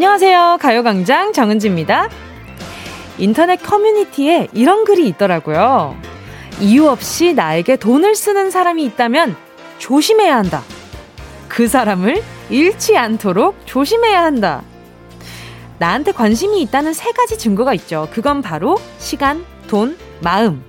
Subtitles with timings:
[0.00, 0.56] 안녕하세요.
[0.62, 2.08] 가요광장 정은지입니다.
[3.18, 5.94] 인터넷 커뮤니티에 이런 글이 있더라고요.
[6.58, 9.36] 이유 없이 나에게 돈을 쓰는 사람이 있다면
[9.76, 10.62] 조심해야 한다.
[11.48, 14.62] 그 사람을 잃지 않도록 조심해야 한다.
[15.78, 18.08] 나한테 관심이 있다는 세 가지 증거가 있죠.
[18.10, 20.64] 그건 바로 시간, 돈, 마음.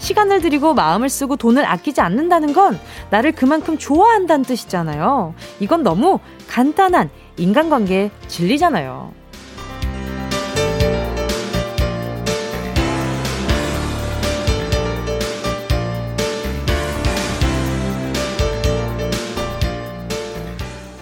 [0.00, 5.36] 시간을 들이고 마음을 쓰고 돈을 아끼지 않는다는 건 나를 그만큼 좋아한다는 뜻이잖아요.
[5.60, 6.18] 이건 너무
[6.48, 9.12] 간단한 인간관계 진리잖아요.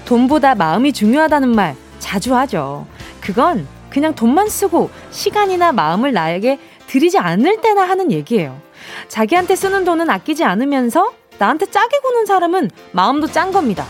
[0.04, 2.86] 돈보다 마음이 중요하다는 말 자주 하죠.
[3.20, 8.60] 그건 그냥 돈만 쓰고 시간이나 마음을 나에게 들이지 않을 때나 하는 얘기예요.
[9.06, 13.86] 자기한테 쓰는 돈은 아끼지 않으면서 나한테 짜게 구는 사람은 마음도 짠 겁니다.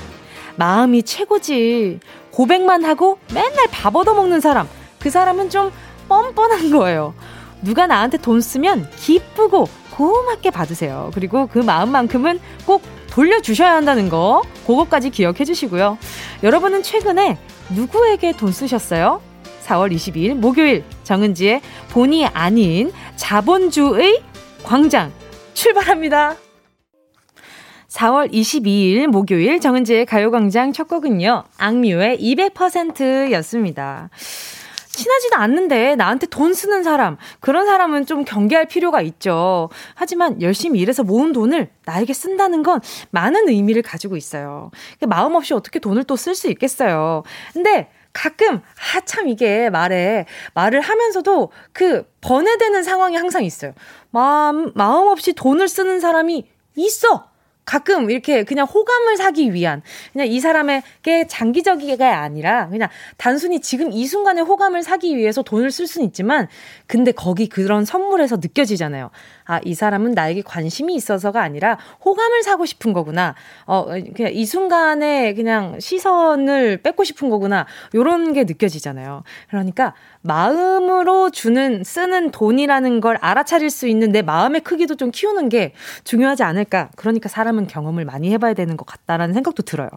[0.57, 2.01] 마음이 최고지.
[2.41, 4.67] 고백만 하고 맨날 밥 얻어먹는 사람.
[4.99, 5.71] 그 사람은 좀
[6.09, 7.13] 뻔뻔한 거예요.
[7.61, 11.11] 누가 나한테 돈 쓰면 기쁘고 고맙게 받으세요.
[11.13, 15.99] 그리고 그 마음만큼은 꼭 돌려주셔야 한다는 거, 그것까지 기억해 주시고요.
[16.43, 17.37] 여러분은 최근에
[17.75, 19.21] 누구에게 돈 쓰셨어요?
[19.67, 21.61] 4월 22일 목요일 정은지의
[21.91, 24.23] 본이 아닌 자본주의
[24.63, 25.13] 광장
[25.53, 26.37] 출발합니다.
[27.91, 31.45] 4월 22일 목요일 정은지의 가요광장 첫 곡은요.
[31.59, 34.11] 악뮤의 200%였습니다.
[34.93, 39.71] 친하지도 않는데 나한테 돈 쓰는 사람, 그런 사람은 좀 경계할 필요가 있죠.
[39.95, 44.71] 하지만 열심히 일해서 모은 돈을 나에게 쓴다는 건 많은 의미를 가지고 있어요.
[45.07, 47.23] 마음 없이 어떻게 돈을 또 쓸 수 있겠어요.
[47.53, 53.73] 근데 가끔, 아, 참, 이게 말에, 말을 하면서도 그 번외되는 상황이 항상 있어요.
[54.11, 56.45] 마음, 마음 없이 돈을 쓰는 사람이
[56.75, 57.30] 있어!
[57.71, 59.81] 가끔 이렇게 그냥 호감을 사기 위한
[60.13, 65.87] 그냥 이 사람에게 장기적이가 아니라 그냥 단순히 지금 이 순간에 호감을 사기 위해서 돈을 쓸
[65.87, 66.49] 수는 있지만
[66.89, 69.11] 근데 거기 그런 선물에서 느껴지잖아요.
[69.51, 73.35] 아, 이 사람은 나에게 관심이 있어서가 아니라 호감을 사고 싶은 거구나.
[73.67, 77.67] 어, 그냥 이 순간에 그냥 시선을 뺏고 싶은 거구나.
[77.93, 79.25] 요런 게 느껴지잖아요.
[79.49, 85.73] 그러니까 마음으로 주는, 쓰는 돈이라는 걸 알아차릴 수 있는 내 마음의 크기도 좀 키우는 게
[86.05, 86.91] 중요하지 않을까.
[86.95, 89.89] 그러니까 사람은 경험을 많이 해봐야 되는 것 같다라는 생각도 들어요.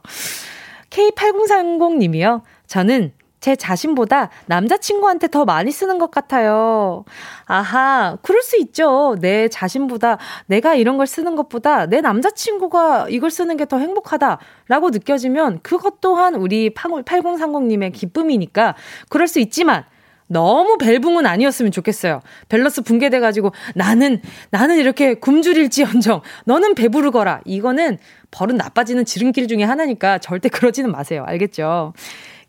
[0.89, 2.41] K8030님이요.
[2.65, 7.03] 저는 제 자신보다 남자친구한테 더 많이 쓰는 것 같아요.
[7.45, 9.17] 아하, 그럴 수 있죠.
[9.19, 15.59] 내 자신보다 내가 이런 걸 쓰는 것보다 내 남자친구가 이걸 쓰는 게 더 행복하다라고 느껴지면
[15.61, 18.75] 그것 또한 우리 8030님의 기쁨이니까
[19.09, 19.83] 그럴 수 있지만
[20.27, 22.21] 너무 밸붕은 아니었으면 좋겠어요.
[22.47, 24.21] 밸런스 붕괴돼가지고 나는,
[24.51, 27.41] 나는 이렇게 굶주릴지언정 너는 배부르거라.
[27.45, 27.97] 이거는
[28.31, 31.23] 버릇 나빠지는 지름길 중에 하나니까 절대 그러지는 마세요.
[31.27, 31.93] 알겠죠?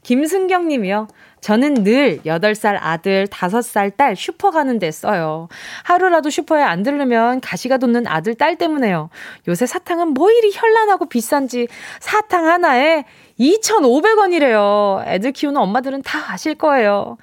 [0.04, 1.08] 김승경 님이요.
[1.40, 5.48] 저는 늘 8살 아들, 5살 딸 슈퍼 가는데 써요.
[5.82, 9.10] 하루라도 슈퍼에 안 들르면 가시가 돋는 아들, 딸 때문에요.
[9.48, 11.68] 요새 사탕은 뭐 이리 현란하고 비싼지
[12.00, 13.04] 사탕 하나에
[13.38, 15.06] 2,500원이래요.
[15.06, 17.18] 애들 키우는 엄마들은 다 아실 거예요.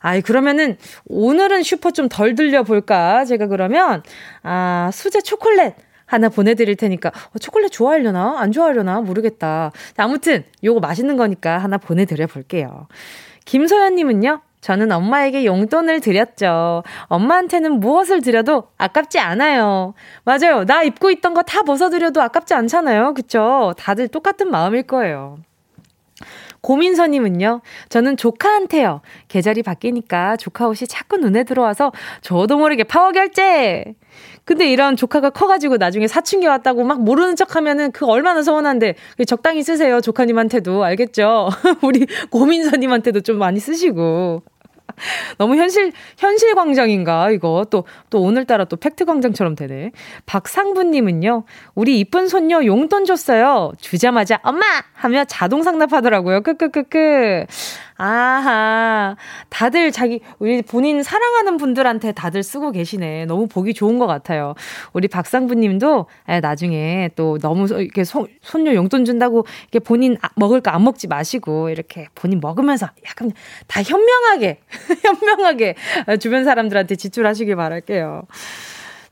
[0.00, 0.76] 아이, 그러면은
[1.06, 3.24] 오늘은 슈퍼 좀 덜 들려볼까?
[3.24, 4.02] 제가 그러면,
[4.42, 5.76] 아, 수제 초콜렛.
[6.12, 9.72] 하나 보내드릴 테니까 어, 초콜릿 좋아하려나 안 좋아하려나 모르겠다.
[9.96, 12.86] 아무튼 요거 맛있는 거니까 하나 보내드려 볼게요.
[13.46, 14.42] 김소연님은요.
[14.60, 16.84] 저는 엄마에게 용돈을 드렸죠.
[17.06, 19.94] 엄마한테는 무엇을 드려도 아깝지 않아요.
[20.24, 20.64] 맞아요.
[20.66, 23.14] 나 입고 있던 거 다 벗어드려도 아깝지 않잖아요.
[23.14, 23.72] 그쵸?
[23.76, 25.38] 다들 똑같은 마음일 거예요.
[26.60, 29.00] 고민서님은요, 저는 조카한테요.
[29.26, 31.90] 계절이 바뀌니까 조카 옷이 자꾸 눈에 들어와서
[32.20, 33.94] 저도 모르게 파워 결제!
[34.44, 39.62] 근데 이런 조카가 커가지고 나중에 사춘기 왔다고 막 모르는 척 하면은 그 얼마나 서운한데 적당히
[39.62, 40.00] 쓰세요.
[40.00, 40.82] 조카님한테도.
[40.84, 41.48] 알겠죠?
[41.82, 44.42] 우리 고민서님한테도 좀 많이 쓰시고.
[45.38, 47.66] 너무 현실, 현실 광장인가, 이거.
[47.70, 49.92] 또, 또 오늘따라 또 팩트 광장처럼 되네.
[50.26, 51.44] 박상부님은요,
[51.74, 53.72] 우리 이쁜 손녀 용돈 줬어요.
[53.80, 54.64] 주자마자, 엄마!
[54.92, 56.42] 하며 자동 상납하더라고요.
[56.42, 57.46] 크크크크.
[58.04, 59.16] 아하.
[59.48, 63.26] 다들 자기, 우리 본인 사랑하는 분들한테 다들 쓰고 계시네.
[63.26, 64.54] 너무 보기 좋은 것 같아요.
[64.92, 66.06] 우리 박상부 님도
[66.42, 71.70] 나중에 또 너무 이렇게 손, 손녀 용돈 준다고 이렇게 본인 아, 먹을 거안 먹지 마시고
[71.70, 73.30] 이렇게 본인 먹으면서 약간
[73.68, 74.58] 다 현명하게,
[75.04, 75.76] 현명하게
[76.18, 78.24] 주변 사람들한테 지출하시길 바랄게요.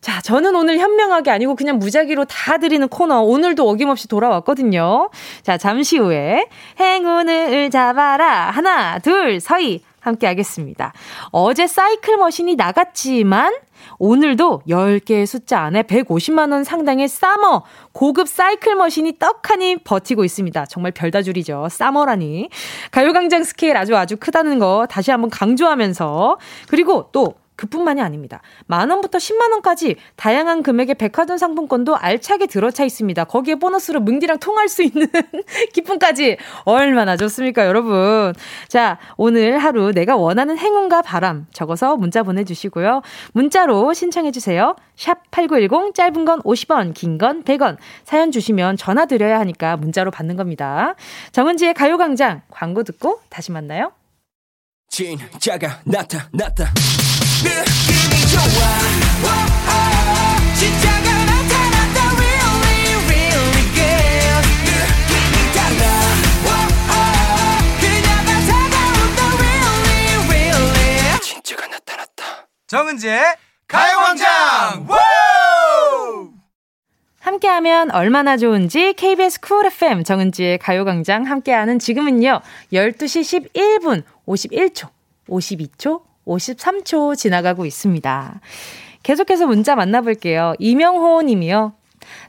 [0.00, 5.11] 자, 저는 오늘 현명하게 아니고 그냥 무작위로 다 드리는 코너 오늘도 어김없이 돌아왔거든요.
[5.43, 6.47] 자, 잠시 후에
[6.79, 8.50] 행운을 잡아라.
[8.50, 9.82] 하나, 둘, 서희.
[10.00, 10.94] 함께 하겠습니다.
[11.31, 13.52] 어제 사이클 머신이 나갔지만
[13.99, 20.67] 오늘도 10개의 숫자 안에 150만원 상당의 싸머, 고급 사이클 머신이 떡하니 버티고 있습니다.
[20.67, 21.69] 정말 별다줄이죠.
[21.70, 22.49] 싸머라니.
[22.91, 26.38] 가요광장 스케일 아주 아주 크다는 거 다시 한번 강조하면서.
[26.69, 28.40] 그리고 또 그뿐만이 아닙니다.
[28.66, 33.24] 만 원부터 10만 원까지 다양한 금액의 백화점 상품권도 알차게 들어차 있습니다.
[33.24, 35.06] 거기에 보너스로 뭉디랑 통할 수 있는
[35.74, 38.32] 기쁨까지 얼마나 좋습니까, 여러분?
[38.68, 43.02] 자, 오늘 하루 내가 원하는 행운과 바람 적어서 문자 보내 주시고요.
[43.32, 44.74] 문자로 신청해 주세요.
[44.96, 47.76] 샵 8910 짧은 건 50원, 긴 건 100원.
[48.04, 50.94] 사연 주시면 전화 드려야 하니까 문자로 받는 겁니다.
[51.32, 53.92] 정은지의 가요 광장 광고 듣고 다시 만나요.
[54.88, 56.64] 진짜가 진짜가 나타
[72.70, 73.20] 정은지의
[73.66, 74.87] 가요광장.
[77.19, 82.40] 함께하면 얼마나 좋은지 KBS 쿨 FM 정은지의 가요광장 함께하는 지금은요
[82.72, 84.88] 12시 11분 51초
[85.28, 88.40] 52초 53초 지나가고 있습니다.
[89.02, 90.54] 계속해서 문자 만나볼게요.
[90.58, 91.72] 이명호 님이요.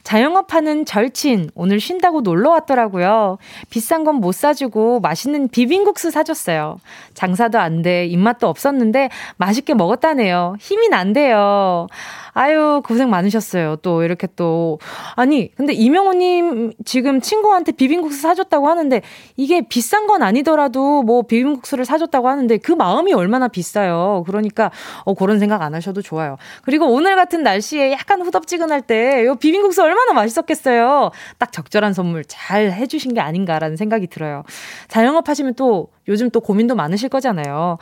[0.03, 3.38] 자영업하는 절친 오늘 쉰다고 놀러 왔더라고요.
[3.69, 6.77] 비싼 건 못 사주고 맛있는 비빔국수 사줬어요.
[7.13, 10.56] 장사도 안 돼, 입맛도 없었는데 맛있게 먹었다네요.
[10.59, 11.88] 힘이 난대요.
[12.33, 13.77] 아유, 고생 많으셨어요.
[13.77, 14.80] 또, 이렇게 또.
[15.15, 19.01] 아니, 근데 이명호님 지금 친구한테 비빔국수 사줬다고 하는데,
[19.36, 24.24] 이게 비싼 건 아니더라도 뭐 비빔국수를 사줬다고 하는데, 그 마음이 얼마나 비싸요.
[24.27, 24.71] 그러니까,
[25.03, 26.38] 어, 그런 생각 안 하셔도 좋아요.
[26.63, 31.12] 그리고 오늘 같은 날씨에 약간 후덥지근할 때, 요 비빔국수 얼마나 맛있었겠어요.
[31.38, 34.44] 딱 적절한 선물 잘 해주신 게 아닌가라는 생각이 들어요.
[34.88, 37.78] 자영업 하시면 또, 요즘 또 고민도 많으실 거잖아요.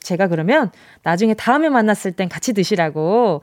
[0.00, 0.70] 제가 그러면
[1.02, 3.42] 나중에 다음에 만났을 땐 같이 드시라고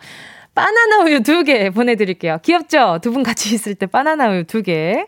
[0.56, 2.40] 바나나 우유 두 개 보내드릴게요.
[2.44, 3.00] 귀엽죠?
[3.02, 5.06] 두 분 같이 있을 때 바나나 우유 두 개.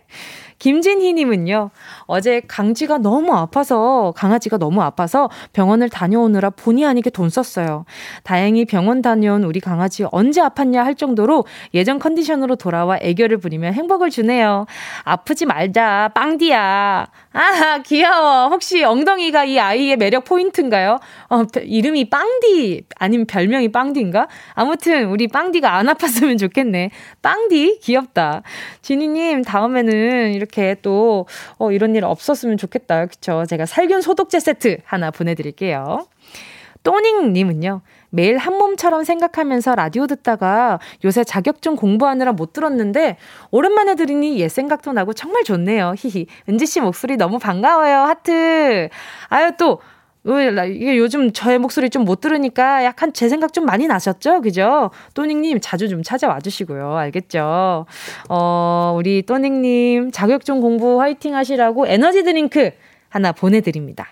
[0.61, 1.71] 김진희님은요,
[2.05, 7.85] 어제 강지가 너무 아파서, 강아지가 너무 아파서 병원을 다녀오느라 본의 아니게 돈 썼어요.
[8.23, 14.11] 다행히 병원 다녀온 우리 강아지 언제 아팠냐 할 정도로 예전 컨디션으로 돌아와 애교를 부리며 행복을
[14.11, 14.67] 주네요.
[15.03, 17.07] 아프지 말자, 빵디야.
[17.33, 18.49] 아, 귀여워.
[18.49, 20.99] 혹시 엉덩이가 이 아이의 매력 포인트인가요?
[21.29, 24.27] 어, 이름이 빵디, 아니면 별명이 빵디인가?
[24.53, 26.91] 아무튼, 우리 빵디가 안 아팠으면 좋겠네.
[27.21, 28.43] 빵디, 귀엽다.
[28.81, 31.25] 진희님, 다음에는 이렇게 또,
[31.57, 33.05] 어, 이런 일 없었으면 좋겠다.
[33.05, 33.45] 그쵸?
[33.47, 36.05] 제가 살균 소독제 세트 하나 보내드릴게요.
[36.83, 37.81] 또닝님은요,
[38.11, 43.17] 매일 한 몸처럼 생각하면서 라디오 듣다가 요새 자격증 공부하느라 못 들었는데,
[43.51, 45.95] 오랜만에 들으니 옛 생각도 나고 정말 좋네요.
[45.97, 46.27] 히히.
[46.47, 48.01] 은지 씨 목소리 너무 반가워요.
[48.01, 48.89] 하트.
[49.29, 49.79] 아유, 또,
[50.23, 54.41] 이게 요즘 저의 목소리 좀 못 들으니까 약간 제 생각 좀 많이 나셨죠?
[54.41, 54.91] 그죠?
[55.15, 56.95] 또닝님 자주 좀 찾아와 주시고요.
[56.95, 57.87] 알겠죠?
[58.29, 62.71] 어, 우리 또닝님 자격증 공부 화이팅 하시라고 에너지 드링크
[63.09, 64.07] 하나 보내드립니다.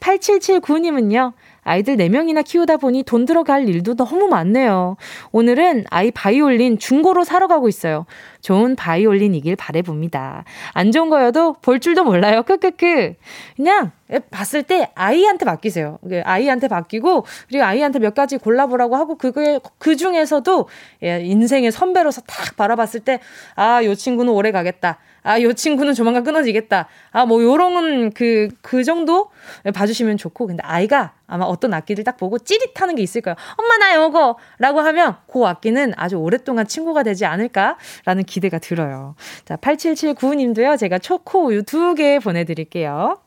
[0.00, 1.32] 8779님은요,
[1.68, 4.96] 아이들 4명이나 키우다 보니 돈 들어갈 일도 너무 많네요.
[5.32, 8.06] 오늘은 아이 바이올린 중고로 사러 가고 있어요.
[8.40, 10.44] 좋은 바이올린이길 바래봅니다.
[10.72, 12.42] 안 좋은 거여도 볼 줄도 몰라요.
[12.42, 13.14] 크크크.
[13.56, 13.92] 그냥
[14.30, 15.98] 봤을 때 아이한테 맡기세요.
[16.24, 20.68] 아이한테 맡기고 그리고 아이한테 몇 가지 골라보라고 하고 그거에 그 중에서도
[21.02, 23.20] 예, 인생의 선배로서 딱 바라봤을 때
[23.54, 24.98] 아, 요 친구는 오래 가겠다.
[25.22, 26.88] 아, 요 친구는 조만간 끊어지겠다.
[27.10, 29.30] 아, 뭐, 요런 그, 그 정도
[29.74, 30.46] 봐주시면 좋고.
[30.46, 33.36] 근데 아이가 아마 어떤 악기를 딱 보고 찌릿하는 게 있을 거예요.
[33.56, 34.36] 엄마, 나 요거!
[34.58, 39.14] 라고 하면 그 악기는 아주 오랫동안 친구가 되지 않을까라는 기대가 들어요.
[39.44, 43.18] 자, 8779님도요, 제가 초코 우유 두 개 보내드릴게요.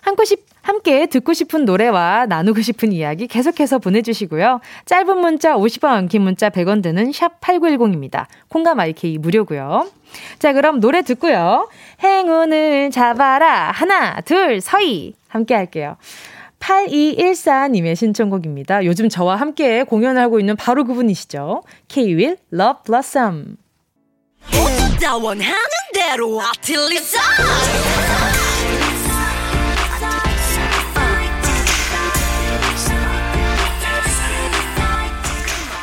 [0.00, 4.60] 함고 싶, 함께 듣고 싶은 노래와 나누고 싶은 이야기 계속해서 보내주시고요.
[4.84, 8.26] 짧은 문자 50원, 긴 문자 100원 드는 샵 8910입니다.
[8.48, 9.88] 콩과 마이케이 무료고요.
[10.38, 11.70] 자, 그럼 노래 듣고요.
[12.02, 13.70] 행운을 잡아라.
[13.70, 15.14] 하나, 둘, 서희.
[15.28, 15.96] 함께 할게요.
[16.60, 18.84] 8214님의 신청곡입니다.
[18.84, 21.62] 요즘 저와 함께 공연을 하고 있는 바로 그분이시죠.
[21.88, 23.56] K-Will Love Blossom.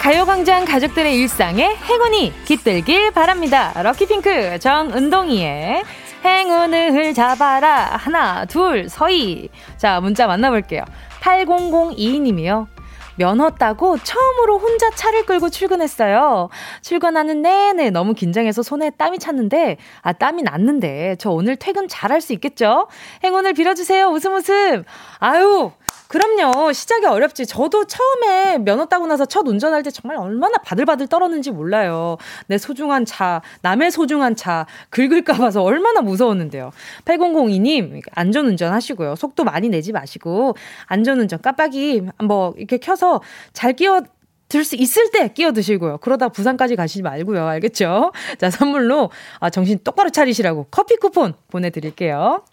[0.05, 3.73] 가요광장 가족들의 일상에 행운이 깃들길 바랍니다.
[3.81, 5.83] 럭키핑크 정은동이의
[6.23, 7.85] 행운을 잡아라.
[7.97, 9.49] 하나, 둘, 서희.
[9.77, 10.83] 자, 문자 만나볼게요.
[11.21, 12.67] 8002님이요.
[13.15, 16.49] 면허 따고 처음으로 혼자 차를 끌고 출근했어요.
[16.83, 22.31] 출근하는 내내 너무 긴장해서 손에 땀이 찼는데, 아, 땀이 났는데, 저 오늘 퇴근 잘할 수
[22.33, 22.89] 있겠죠?
[23.23, 24.09] 행운을 빌어주세요.
[24.09, 24.83] 웃음 웃음.
[25.17, 25.71] 아유,
[26.07, 26.71] 그럼요.
[26.71, 27.45] 시작이 어렵지.
[27.45, 32.17] 저도 처음에 면허 따고 나서 첫 운전할 때 정말 얼마나 바들바들 떨었는지 몰라요.
[32.47, 36.71] 내 소중한 차, 남의 소중한 차, 긁을까 봐서 얼마나 무서웠는데요.
[37.05, 39.15] 8002님, 안전운전 하시고요.
[39.15, 43.21] 속도 많이 내지 마시고, 안전운전 깜빡이 뭐 이렇게 켜서
[43.53, 44.01] 잘 끼워
[44.47, 45.97] 들수 있을 때 끼워 드시고요.
[45.97, 47.47] 그러다 부산까지 가시지 말고요.
[47.47, 48.11] 알겠죠?
[48.37, 49.09] 자, 선물로
[49.39, 52.43] 아, 정신 똑바로 차리시라고 커피 쿠폰 보내드릴게요.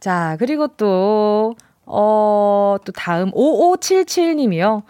[0.00, 1.54] 자, 그리고 또
[1.92, 4.82] 어, 또 다음 5577님이요.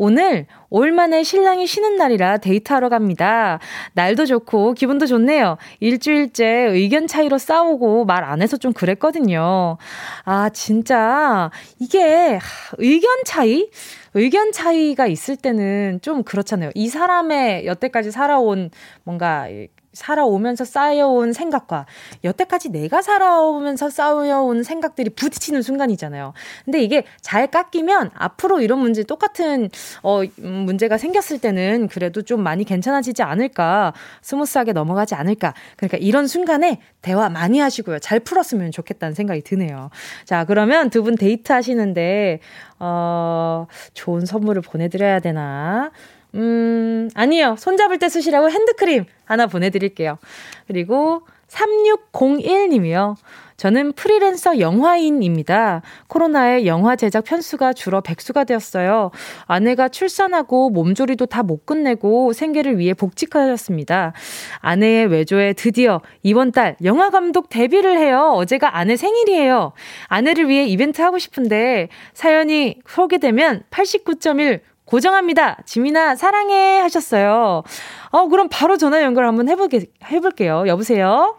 [0.00, 3.58] 오늘 올만에 신랑이 쉬는 날이라 데이트하러 갑니다.
[3.94, 5.56] 날도 좋고 기분도 좋네요.
[5.80, 9.78] 일주일째 의견 차이로 싸우고 말 안 해서 좀 그랬거든요.
[10.24, 12.38] 아, 진짜 이게
[12.76, 13.70] 의견 차이?
[14.14, 16.70] 의견 차이가 있을 때는 좀 그렇잖아요.
[16.74, 18.70] 이 사람의 여태까지 살아온
[19.04, 19.46] 뭔가
[19.92, 21.86] 살아오면서 쌓여온 생각과
[22.22, 26.34] 여태까지 내가 살아오면서 쌓여온 생각들이 부딪히는 순간이잖아요.
[26.64, 29.70] 근데 이게 잘 깎이면 앞으로 이런 문제 똑같은
[30.02, 33.92] 어 문제가 생겼을 때는 그래도 좀 많이 괜찮아지지 않을까
[34.22, 37.98] 스무스하게 넘어가지 않을까 그러니까 이런 순간에 대화 많이 하시고요.
[38.00, 39.90] 잘 풀었으면 좋겠다는 생각이 드네요.
[40.24, 42.40] 자 그러면 두 분 데이트 하시는데
[42.80, 45.90] 어 좋은 선물을 보내드려야 되나?
[46.34, 47.56] 음, 아니요.
[47.58, 50.18] 손잡을 때 쓰시라고 핸드크림 하나 보내드릴게요.
[50.66, 53.16] 그리고 3601님이요.
[53.56, 55.82] 저는 프리랜서 영화인입니다.
[56.06, 59.10] 코로나에 영화 제작 편수가 줄어 백수가 되었어요.
[59.46, 64.12] 아내가 출산하고 몸조리도 다 못 끝내고 생계를 위해 복직하였습니다.
[64.60, 68.32] 아내의 외조에 드디어 이번 달 영화 감독 데뷔를 해요.
[68.36, 69.72] 어제가 아내 생일이에요.
[70.06, 75.58] 아내를 위해 이벤트 하고 싶은데 사연이 소개되면 89.1 고정합니다.
[75.66, 76.78] 지민아, 사랑해.
[76.80, 77.62] 하셨어요.
[78.10, 79.80] 어, 그럼 바로 전화 연결 한번 해보게,
[80.10, 80.64] 해볼게요.
[80.66, 81.36] 여보세요?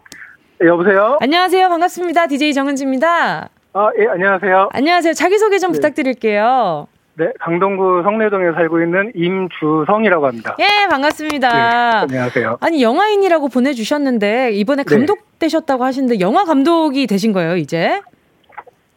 [0.60, 1.18] 네, 여보세요?
[1.20, 1.68] 안녕하세요.
[1.68, 2.28] 반갑습니다.
[2.28, 3.48] DJ 정은지입니다.
[3.72, 4.68] 아, 예, 안녕하세요.
[4.72, 5.14] 안녕하세요.
[5.14, 5.78] 자기소개 좀 네.
[5.78, 6.86] 부탁드릴게요.
[7.14, 10.56] 네, 강동구 성내동에 살고 있는 임주성이라고 합니다.
[10.60, 11.48] 예, 반갑습니다.
[11.50, 12.58] 네, 안녕하세요.
[12.60, 14.94] 아니, 영화인이라고 보내주셨는데, 이번에 네.
[14.96, 15.24] 감독 네.
[15.40, 18.00] 되셨다고 하시는데, 영화 감독이 되신 거예요, 이제?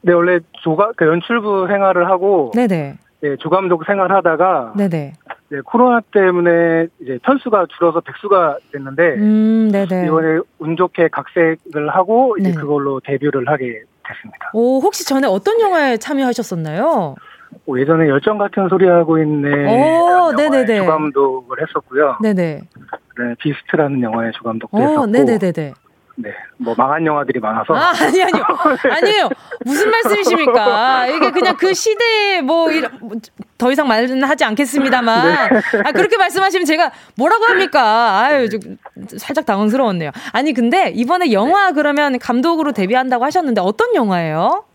[0.01, 2.51] 네, 원래 조가, 그 연출부 생활을 하고.
[2.53, 2.97] 네네.
[3.23, 5.13] 네, 조감독 생활하다가 네네.
[5.47, 12.49] 네, 코로나 때문에 이제 편수가 줄어서 백수가 됐는데 음, 이번에 운 좋게 각색을 하고 이제
[12.49, 12.55] 네.
[12.55, 14.51] 그걸로 데뷔를 하게 됐습니다.
[14.51, 17.15] 오, 혹시 전에 어떤 영화에 참여하셨었나요?
[17.65, 19.49] 오, 예전에 열정 같은 소리 하고 있는
[20.35, 20.79] 네네네.
[20.79, 22.17] 조감독을 했었고요.
[22.21, 22.59] 네네.
[23.19, 25.05] 네, 비스트라는 영화의 조감독도 오, 했었고.
[25.05, 25.73] 네네네
[26.15, 26.29] 네.
[26.29, 27.73] 네, 뭐 망한 영화들이 많아서.
[27.75, 28.43] 아, 아니 아니요.
[28.91, 29.29] 아니에요.
[29.65, 31.07] 무슨 말씀이십니까?
[31.07, 32.67] 이게 그냥 그 시대에 뭐,
[32.99, 35.27] 뭐더 이상 말은 하지 않겠습니다만.
[35.51, 35.79] 네.
[35.83, 38.19] 아, 그렇게 말씀하시면 제가 뭐라고 합니까?
[38.19, 38.59] 아유, 좀
[39.17, 40.11] 살짝 당황스러웠네요.
[40.33, 41.73] 아니, 근데 이번에 영화 네.
[41.73, 44.65] 그러면 감독으로 데뷔한다고 하셨는데 어떤 영화예요?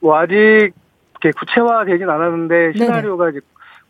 [0.00, 3.30] 뭐 아직 이렇게 구체화되진 않았는데 시나리오가.
[3.30, 3.40] 이제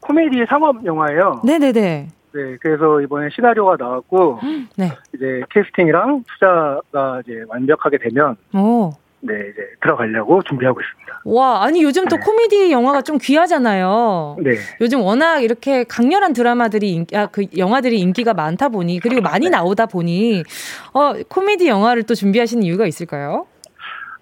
[0.00, 1.42] 코미디 상업 영화예요.
[1.44, 2.08] 네 네 네.
[2.36, 4.40] 네, 그래서 이번에 시나리오가 나왔고
[4.76, 4.90] 네.
[5.14, 8.92] 이제 캐스팅이랑 투자가 이제 완벽하게 되면 오.
[9.20, 11.20] 네, 이제 들어가려고 준비하고 있습니다.
[11.24, 12.22] 와, 아니 요즘 또 네.
[12.22, 14.36] 코미디 영화가 좀 귀하잖아요.
[14.40, 14.52] 네.
[14.80, 19.50] 요즘 워낙 이렇게 강렬한 드라마들이 인, 아, 그 영화들이 인기가 많다 보니 그리고 많이 네.
[19.50, 20.44] 나오다 보니
[20.92, 23.46] 어, 코미디 영화를 또 준비하시는 이유가 있을까요?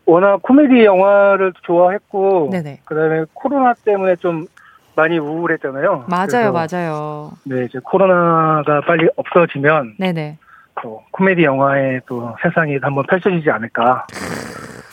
[0.07, 2.81] 워낙 코미디 영화를 좋아했고 네네.
[2.85, 4.47] 그다음에 코로나 때문에 좀
[4.97, 6.07] 많이 우울했잖아요.
[6.09, 7.33] 맞아요, 맞아요.
[7.45, 10.39] 네, 이제 코로나가 빨리 없어지면 네네.
[10.83, 14.07] 또 코미디 영화의 또 세상이 한번 펼쳐지지 않을까.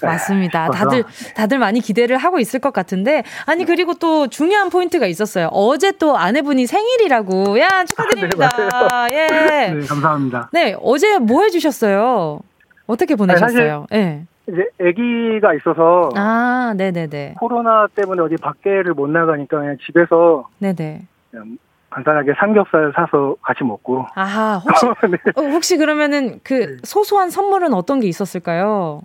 [0.02, 0.70] 네, 맞습니다.
[0.70, 1.04] 네, 다들
[1.36, 5.48] 다들 많이 기대를 하고 있을 것 같은데 아니 그리고 또 중요한 포인트가 있었어요.
[5.52, 7.60] 어제 또 아내분이 생일이라고.
[7.60, 8.50] 야 축하드립니다.
[8.92, 9.74] 아, 네, 예.
[9.74, 10.50] 네, 감사합니다.
[10.54, 12.40] 네, 어제 뭐 해주셨어요?
[12.88, 13.86] 어떻게 보내셨어요?
[13.92, 13.98] 예.
[13.98, 14.26] 네.
[14.48, 17.36] 이제 아기가 있어서 아, 네네네.
[17.40, 21.04] 코로나 때문에 어디 밖에를 못 나가니까 그냥 집에서 네네.
[21.30, 21.58] 그냥
[21.92, 24.06] 간단하게 삼겹살 사서 같이 먹고.
[24.16, 25.18] 아하, 혹시 네.
[25.36, 26.78] 어, 혹시 그러면은 그 네.
[26.84, 29.02] 소소한 선물은 어떤 게 있었을까요?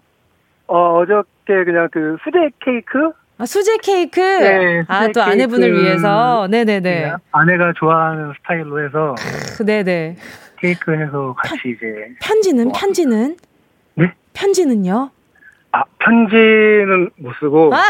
[0.68, 3.12] 어, 어저께 그냥 그 수제 케이크?
[3.38, 4.18] 아, 수제 케이크?
[4.20, 6.48] 네, 아, 또 아내분을 위해서?
[6.50, 6.80] 네네네.
[6.80, 9.14] 네, 아내가 좋아하는 스타일로 해서.
[9.64, 10.16] 네네.
[10.58, 11.86] 케이크 해서 같이 편, 이제.
[12.22, 12.64] 편지는?
[12.64, 13.36] 뭐, 편지는?
[13.94, 14.12] 네?
[14.32, 15.10] 편지는요?
[15.72, 17.74] 아, 편지는 못 쓰고.
[17.74, 17.82] 아.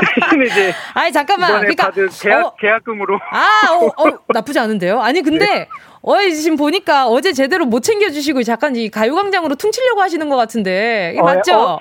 [0.00, 0.72] 대신 이제.
[0.94, 1.60] 아니, 잠깐만.
[1.60, 1.90] 그러니까.
[1.90, 3.18] 계약, 어, 계약금으로.
[3.30, 5.00] 아, 어, 어, 나쁘지 않은데요?
[5.00, 5.44] 아니, 근데.
[5.44, 5.68] 네.
[6.02, 11.10] 어, 지금 보니까 어제 제대로 못 챙겨주시고 잠깐 이 가요광장으로 퉁치려고 하시는 것 같은데.
[11.12, 11.58] 이게 어, 맞죠?
[11.58, 11.78] 어,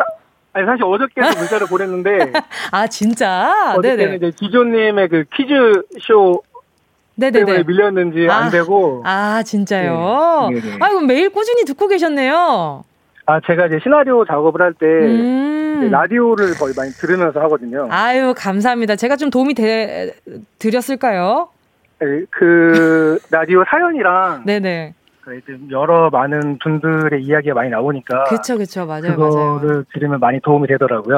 [0.54, 2.34] 아니 사실 어저께도 문자를 보냈는데
[2.72, 5.54] 아 진짜 어저께는 이제 기조님의 그 퀴즈
[6.02, 6.42] 쇼
[7.16, 7.46] 네네네.
[7.46, 10.50] 때문에 밀렸는지 아, 안 되고 아 진짜요?
[10.52, 10.78] 네.
[10.80, 12.84] 아 이거 매일 꾸준히 듣고 계셨네요.
[13.30, 15.88] 아 제가 이제 시나리오 작업을 할때 음.
[15.92, 17.88] 라디오를 거의 많이 들으면서 하거든요.
[17.92, 18.96] 아유 감사합니다.
[18.96, 20.14] 제가 좀 도움이 되,
[20.58, 21.50] 드렸을까요?
[22.00, 24.96] 네, 그 라디오 사연이랑 네네.
[25.70, 29.84] 여러 많은 분들의 이야기가 많이 나오니까 그렇죠, 그렇죠, 맞아요, 그거를 맞아요.
[29.94, 31.18] 들으면 많이 도움이 되더라고요.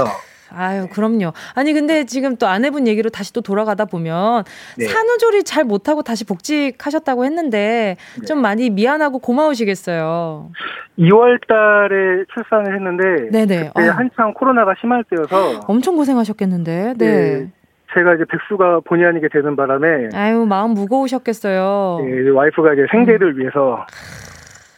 [0.56, 1.34] 아유, 그럼요.
[1.56, 4.44] 아니, 근데 지금 또 아내분 얘기로 다시 또 돌아가다 보면
[4.78, 4.86] 네.
[4.86, 8.26] 산후조리 잘 못하고 다시 복직하셨다고 했는데 네.
[8.26, 10.52] 좀 많이 미안하고 고마우시겠어요.
[11.00, 13.72] 2월 달에 출산을 했는데 네네.
[13.76, 13.92] 그때 아.
[13.94, 16.94] 한창 코로나가 심할 때여서 엄청 고생하셨겠는데.
[16.98, 17.06] 네.
[17.06, 17.52] 네.
[17.94, 22.00] 제가 이제 백수가 본의 아니게 되는 바람에 아유 마음 무거우셨겠어요.
[22.06, 23.40] 네, 와이프가 이제 생계를 음.
[23.40, 23.86] 위해서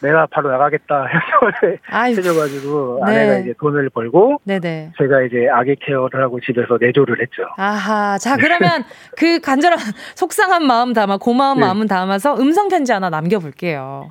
[0.04, 1.76] 내가 바로 나가겠다 해서
[2.20, 3.10] 해줘가지고 네.
[3.12, 4.92] 아내가 이제 돈을 벌고 네네.
[4.98, 7.42] 제가 이제 아기 케어를 하고 집에서 내조를 했죠.
[7.56, 8.84] 아하 자 그러면
[9.16, 9.78] 그 간절한
[10.14, 11.64] 속상한 마음 담아 고마운 네.
[11.66, 14.10] 마음은 담아서 음성 편지 하나 남겨볼게요.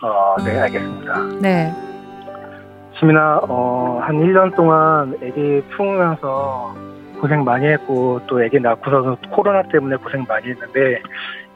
[0.00, 1.14] 어 네 알겠습니다.
[1.42, 1.72] 네.
[2.98, 6.74] 시민아 어 한 1년 동안 애기 품으면서
[7.20, 11.02] 고생 많이 했고 또 애기 낳고서 코로나 때문에 고생 많이 했는데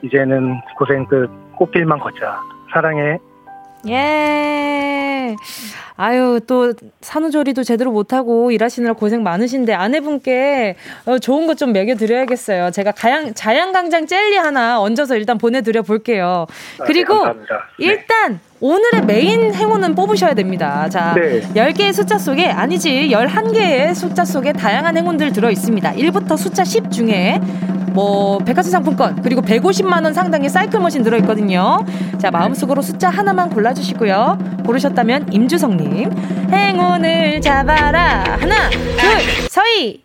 [0.02, 2.40] 이제는 고생 끝 꽃길만 걷자
[2.72, 3.18] 사랑해
[3.88, 5.36] 예.
[5.96, 12.70] 아유, 또, 산후조리도 제대로 못하고 일하시느라 고생 많으신데, 아내분께 어, 좋은 것 좀 먹여드려야겠어요.
[12.70, 16.46] 제가 가양, 자양강장 젤리 하나 얹어서 일단 보내드려 볼게요.
[16.80, 17.34] 아, 그리고, 네,
[17.78, 20.88] 일단, 오늘의 메인 행운은 뽑으셔야 됩니다.
[20.88, 21.40] 자, 네.
[21.40, 25.92] 10개의 숫자 속에, 아니지, 11개의 숫자 속에 다양한 행운들 들어 있습니다.
[25.94, 27.40] 1부터 숫자 10 중에,
[27.92, 31.84] 뭐, 백화점 상품권, 그리고 150만 원 상당의 사이클 머신 들어 있거든요.
[32.18, 34.38] 자, 마음속으로 숫자 하나만 골라 주시고요.
[34.64, 36.12] 고르셨다면, 임주성 님.
[36.52, 38.22] 행운을 잡아라.
[38.38, 40.04] 하나, 둘, 서희.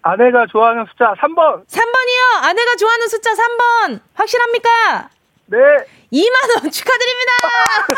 [0.00, 1.66] 아내가 좋아하는 숫자 3번.
[1.66, 2.42] 3번이요.
[2.42, 4.00] 아내가 좋아하는 숫자 3번.
[4.14, 5.10] 확실합니까?
[5.50, 5.58] 네.
[6.12, 7.32] 2만 원 축하드립니다!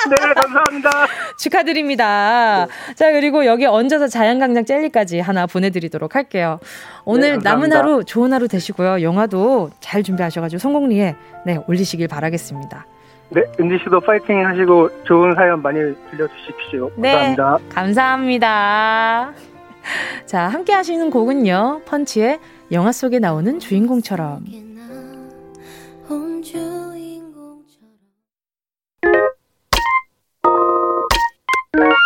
[0.09, 0.91] 네, 감사합니다.
[1.39, 2.67] 축하드립니다.
[2.97, 6.59] 자, 그리고 여기 얹어서 자연강장 젤리까지 하나 보내드리도록 할게요.
[7.05, 9.03] 오늘 네, 남은 하루 좋은 하루 되시고요.
[9.03, 12.87] 영화도 잘 준비하셔가지고 성공리에 네, 올리시길 바라겠습니다.
[13.31, 15.79] 네, 은지 씨도 파이팅 하시고 좋은 사연 많이
[16.11, 16.91] 들려주십시오.
[16.97, 17.59] 네, 감사합니다.
[17.73, 19.33] 감사합니다.
[20.27, 21.83] 자, 함께 하시는 곡은요.
[21.87, 22.39] 펀치의
[22.73, 24.45] 영화 속에 나오는 주인공처럼.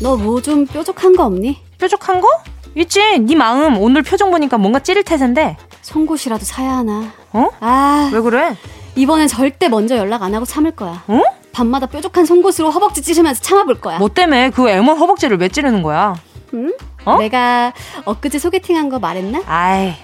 [0.00, 1.58] 너 뭐 좀 뾰족한 거 없니?
[1.78, 2.28] 뾰족한 거?
[2.76, 3.18] 있지.
[3.18, 5.56] 네 마음 오늘 표정 보니까 뭔가 찌릿 태세인데.
[5.82, 7.10] 송곳이라도 사야 하나.
[7.32, 7.48] 어?
[7.60, 8.10] 아.
[8.12, 8.56] 왜 그래?
[8.94, 11.02] 이번엔 절대 먼저 연락 안 하고 참을 거야.
[11.08, 11.22] 어?
[11.52, 13.98] 밤마다 뾰족한 송곳으로 허벅지 찌르면서 참아볼 거야.
[13.98, 16.14] 뭐 때문에 그 애먼 허벅지를 왜 찌르는 거야?
[16.54, 16.72] 응?
[17.04, 17.18] 어?
[17.18, 17.72] 내가
[18.04, 19.42] 엊그제 소개팅한 거 말했나?
[19.46, 19.94] 아이.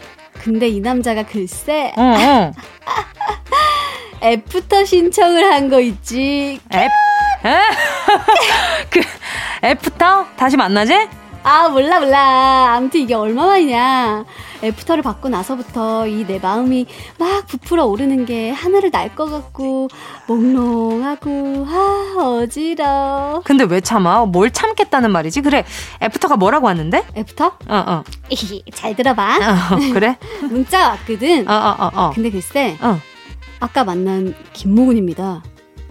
[0.42, 1.92] 근데 이 남자가 글쎄.
[1.96, 2.52] 어, 어.
[4.22, 6.58] 애프터 신청을 한 거 있지.
[6.72, 6.90] 앱?
[8.90, 9.00] 그
[9.64, 10.26] 애프터?
[10.36, 11.08] 다시 만나지?
[11.46, 12.74] 아 몰라 몰라.
[12.76, 14.24] 아무튼 이게 얼마만이냐.
[14.62, 16.86] 애프터를 받고 나서부터 이 내 마음이
[17.18, 19.88] 막 부풀어 오르는 게 하늘을 날 것 같고
[20.26, 23.42] 몽롱하고 아 어지러.
[23.44, 24.24] 근데 왜 참아?
[24.26, 25.42] 뭘 참겠다는 말이지?
[25.42, 25.64] 그래
[26.02, 27.04] 애프터가 뭐라고 왔는데?
[27.14, 27.52] 애프터?
[27.68, 28.04] 어어.
[28.74, 29.36] 잘 들어봐.
[29.36, 30.16] 어, 그래?
[30.50, 31.46] 문자 왔거든.
[31.48, 32.10] 어어어 어, 어, 어.
[32.14, 32.98] 근데 글쎄 어.
[33.60, 35.42] 아까 만난 김모근입니다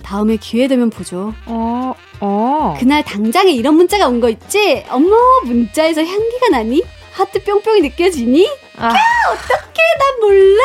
[0.04, 1.34] 다음에 기회 되면 보죠.
[1.46, 2.76] 어, 어.
[2.80, 4.86] 그날 당장에 이런 문자가 온 거 있지?
[4.90, 6.84] 어머, 문자에서 향기가 나니?
[7.14, 8.48] 하트 뿅뿅이 느껴지니?
[8.78, 8.86] 아.
[8.88, 8.94] 야,
[9.32, 10.64] 어떡해, 난 몰라.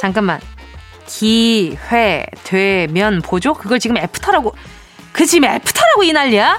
[0.00, 0.40] 잠깐만.
[1.06, 3.54] 기회 되면 보죠?
[3.54, 4.54] 그걸 지금 애프터라고.
[5.12, 6.58] 그 지금 애프터라고 이 난리야?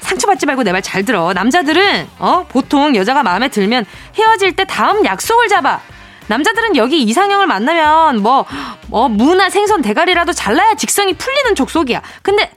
[0.00, 1.32] 상처받지 말고 내 말 잘 들어.
[1.32, 3.84] 남자들은, 어, 보통 여자가 마음에 들면
[4.16, 5.80] 헤어질 때 다음 약속을 잡아.
[6.28, 8.46] 남자들은 여기 이상형을 만나면 뭐,
[8.88, 12.02] 뭐, 무나 생선 대가리라도 잘라야 직성이 풀리는 족속이야.
[12.22, 12.50] 근데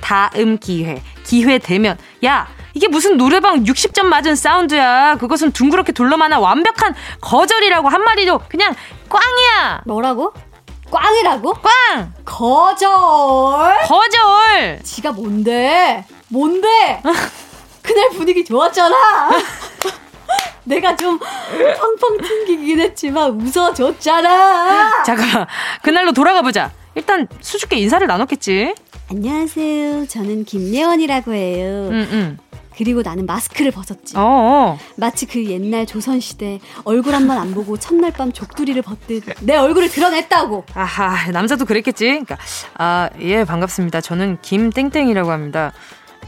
[0.00, 5.16] 다음 기회, 기회 되면, 야, 이게 무슨 노래방 60점 맞은 사운드야.
[5.16, 8.74] 그것은 둥그렇게 둘러만한 완벽한 거절이라고 한 마리도 그냥
[9.08, 9.82] 꽝이야.
[9.86, 10.32] 뭐라고?
[10.90, 11.54] 꽝이라고?
[11.54, 12.12] 꽝!
[12.24, 12.88] 거절!
[13.86, 14.80] 거절!
[14.82, 16.04] 지가 뭔데?
[16.28, 17.02] 뭔데?
[17.82, 19.30] 그 분위기 좋았잖아.
[20.70, 25.02] 내가 좀 펑펑 튕기긴 했지만 웃어줬잖아.
[25.04, 25.46] 잠깐
[25.82, 26.70] 그날로 돌아가 보자.
[26.94, 28.74] 일단 수줍게 인사를 나눴겠지.
[29.10, 30.06] 안녕하세요.
[30.06, 31.88] 저는 김예원이라고 해요.
[31.90, 32.38] 응, 응.
[32.76, 34.16] 그리고 나는 마스크를 벗었지.
[34.16, 34.22] 어어.
[34.22, 34.78] 어.
[34.96, 39.90] 마치 그 옛날 조선시대 얼굴 한 번 안 보고 첫날 밤 족두리를 벗듯 내 얼굴을
[39.90, 40.64] 드러냈다고.
[40.74, 42.06] 아하, 남자도 그랬겠지.
[42.06, 42.38] 그러니까,
[42.78, 44.00] 아, 예, 반갑습니다.
[44.00, 45.72] 저는 김땡땡이라고 합니다.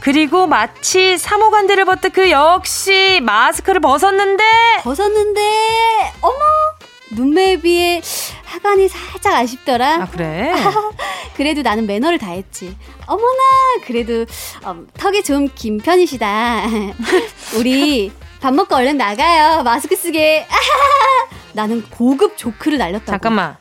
[0.07, 4.43] 그리고 마치 사모관대를 벗듯 그 역시 마스크를 벗었는데
[4.83, 5.41] 벗었는데
[6.19, 6.35] 어머
[7.11, 8.01] 눈매 비해
[8.43, 9.95] 하관이 살짝 아쉽더라.
[10.01, 10.53] 아 그래?
[11.37, 12.75] 그래도 나는 매너를 다했지.
[13.07, 13.39] 어머나
[13.85, 14.25] 그래도
[14.65, 16.63] 어, 턱이 좀 긴 편이시다.
[17.57, 18.11] 우리
[18.41, 19.63] 밥 먹고 얼른 나가요.
[19.63, 20.45] 마스크 쓰게.
[21.53, 23.05] 나는 고급 조크를 날렸다.
[23.05, 23.55] 잠깐만.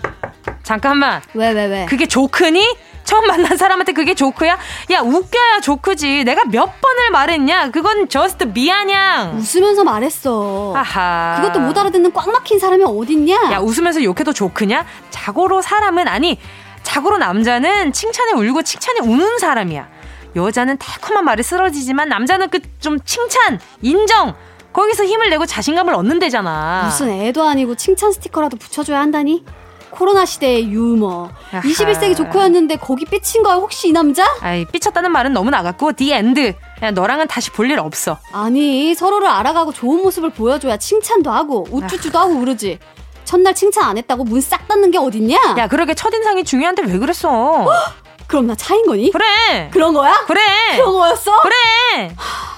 [0.64, 1.22] 잠깐만.
[1.34, 1.86] 왜, 왜, 왜?
[1.88, 2.76] 그게 조크니?
[3.04, 4.58] 처음 만난 사람한테 그게 조크야?
[4.92, 6.24] 야, 웃겨야 조크지.
[6.24, 7.70] 내가 몇 번을 말했냐?
[7.70, 9.36] 그건 just 미안냥.
[9.38, 10.72] 웃으면서 말했어.
[10.76, 11.40] 아하.
[11.40, 13.50] 그것도 못 알아듣는 꽉 막힌 사람이 어딨냐?
[13.52, 14.84] 야, 웃으면서 욕해도 조크냐?
[15.10, 16.38] 자고로 사람은 아니,
[16.82, 19.88] 자고로 남자는 칭찬에 울고 칭찬에 우는 사람이야.
[20.34, 24.34] 여자는 달콤한 말에 쓰러지지만 남자는 그 좀 칭찬, 인정,
[24.72, 26.82] 거기서 힘을 내고 자신감을 얻는 데잖아.
[26.86, 29.44] 무슨 애도 아니고 칭찬 스티커라도 붙여줘야 한다니?
[29.92, 31.30] 코로나 시대의 유머.
[31.52, 31.60] 아하.
[31.62, 34.24] 21세기 조크였는데 거기 삐친 거야 혹시 이 남자?
[34.40, 36.54] 아이 삐쳤다는 말은 너무 나갔고 the end.
[36.82, 38.18] 야, 너랑은 다시 볼 일 없어.
[38.32, 42.78] 아니 서로를 알아가고 좋은 모습을 보여줘야 칭찬도 하고 우쭈쭈도 하고 그러지.
[43.24, 45.36] 첫날 칭찬 안 했다고 문 싹 닫는 게 어딨냐?
[45.58, 47.66] 야 그러게 첫인상이 중요한데 왜 그랬어?
[48.26, 49.10] 그럼 나 차인 거니?
[49.12, 49.68] 그래.
[49.72, 50.24] 그런 거야?
[50.26, 50.40] 그래.
[50.76, 51.40] 그런 거였어?
[51.42, 52.14] 그래.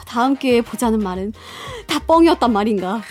[0.06, 1.32] 다음 기회에 보자는 말은
[1.88, 3.02] 다 뻥이었단 말인가.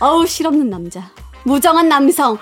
[0.00, 1.10] 아우 실없는 남자.
[1.44, 2.36] 무정한 남성.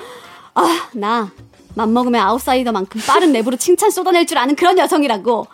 [0.56, 1.30] 아, 나
[1.74, 5.46] 맘먹으면 아웃사이더만큼 빠른 랩으로 칭찬 쏟아낼 줄 아는 그런 여성이라고.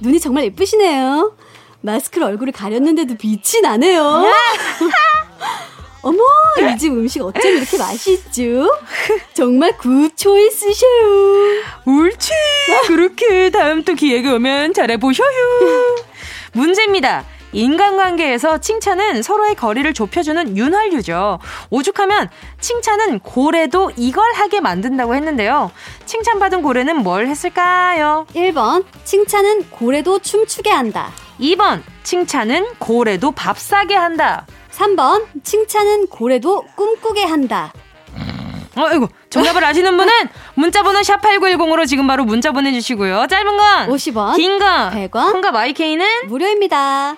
[0.00, 1.36] 눈이 정말 예쁘시네요.
[1.80, 4.24] 마스크로 얼굴을 가렸는데도 빛이 나네요.
[6.04, 6.18] 어머,
[6.72, 8.68] 이 집 음식 어쩜 이렇게 맛있죠?
[9.34, 11.62] 정말 굿 초이스셔요.
[11.86, 12.30] 옳지.
[12.88, 15.28] 그렇게 다음 또 기회가 오면 잘해보셔요.
[16.54, 17.24] 문제입니다.
[17.52, 21.38] 인간관계에서 칭찬은 서로의 거리를 좁혀주는 윤활유죠.
[21.70, 22.28] 오죽하면
[22.60, 25.70] 칭찬은 고래도 이걸 하게 만든다고 했는데요.
[26.06, 28.26] 칭찬받은 고래는 뭘 했을까요?
[28.34, 31.10] 1번, 칭찬은 고래도 춤추게 한다.
[31.40, 34.46] 2번, 칭찬은 고래도 밥 사게 한다.
[34.72, 37.72] 3번, 칭찬은 고래도 꿈꾸게 한다.
[38.74, 40.10] 어이구 정답을 아시는 분은
[40.54, 43.26] 문자번호 샵8910으로 지금 바로 문자 보내주시고요.
[43.28, 47.16] 짧은 건 50원, 긴 건 100원, 콩과 마이케이는 무료입니다.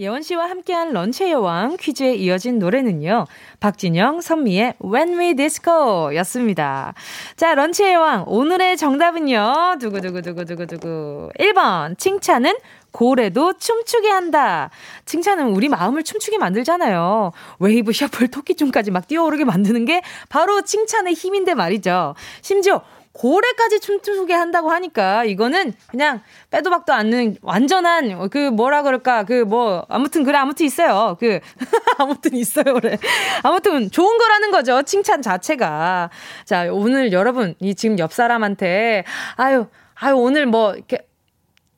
[0.00, 3.26] 예원 씨와 함께한 런치의 여왕 퀴즈에 이어진 노래는요.
[3.58, 6.94] 박진영, 선미의 When We Disco 였습니다.
[7.34, 8.24] 자, 런치의 여왕.
[8.28, 9.78] 오늘의 정답은요.
[9.80, 11.30] 두구두구두구두구두구.
[11.36, 11.98] 1번.
[11.98, 12.54] 칭찬은
[12.92, 14.70] 고래도 춤추게 한다.
[15.04, 17.32] 칭찬은 우리 마음을 춤추게 만들잖아요.
[17.58, 22.14] 웨이브, 셔플, 토끼춤까지 막 뛰어오르게 만드는 게 바로 칭찬의 힘인데 말이죠.
[22.40, 29.24] 심지어 고래까지 춤추게 한다고 하니까 이거는 그냥 빼도 박도 않는 완전한 그 뭐라 그럴까?
[29.24, 31.16] 그 뭐 아무튼 그래 아무튼 있어요.
[31.18, 31.40] 그
[31.98, 32.98] 아무튼 있어요 그래.
[33.42, 36.10] 아무튼 좋은 거라는 거죠 칭찬 자체가.
[36.44, 39.04] 자 오늘 여러분 이 지금 옆 사람한테
[39.36, 40.98] 아유 아유 오늘 뭐 이렇게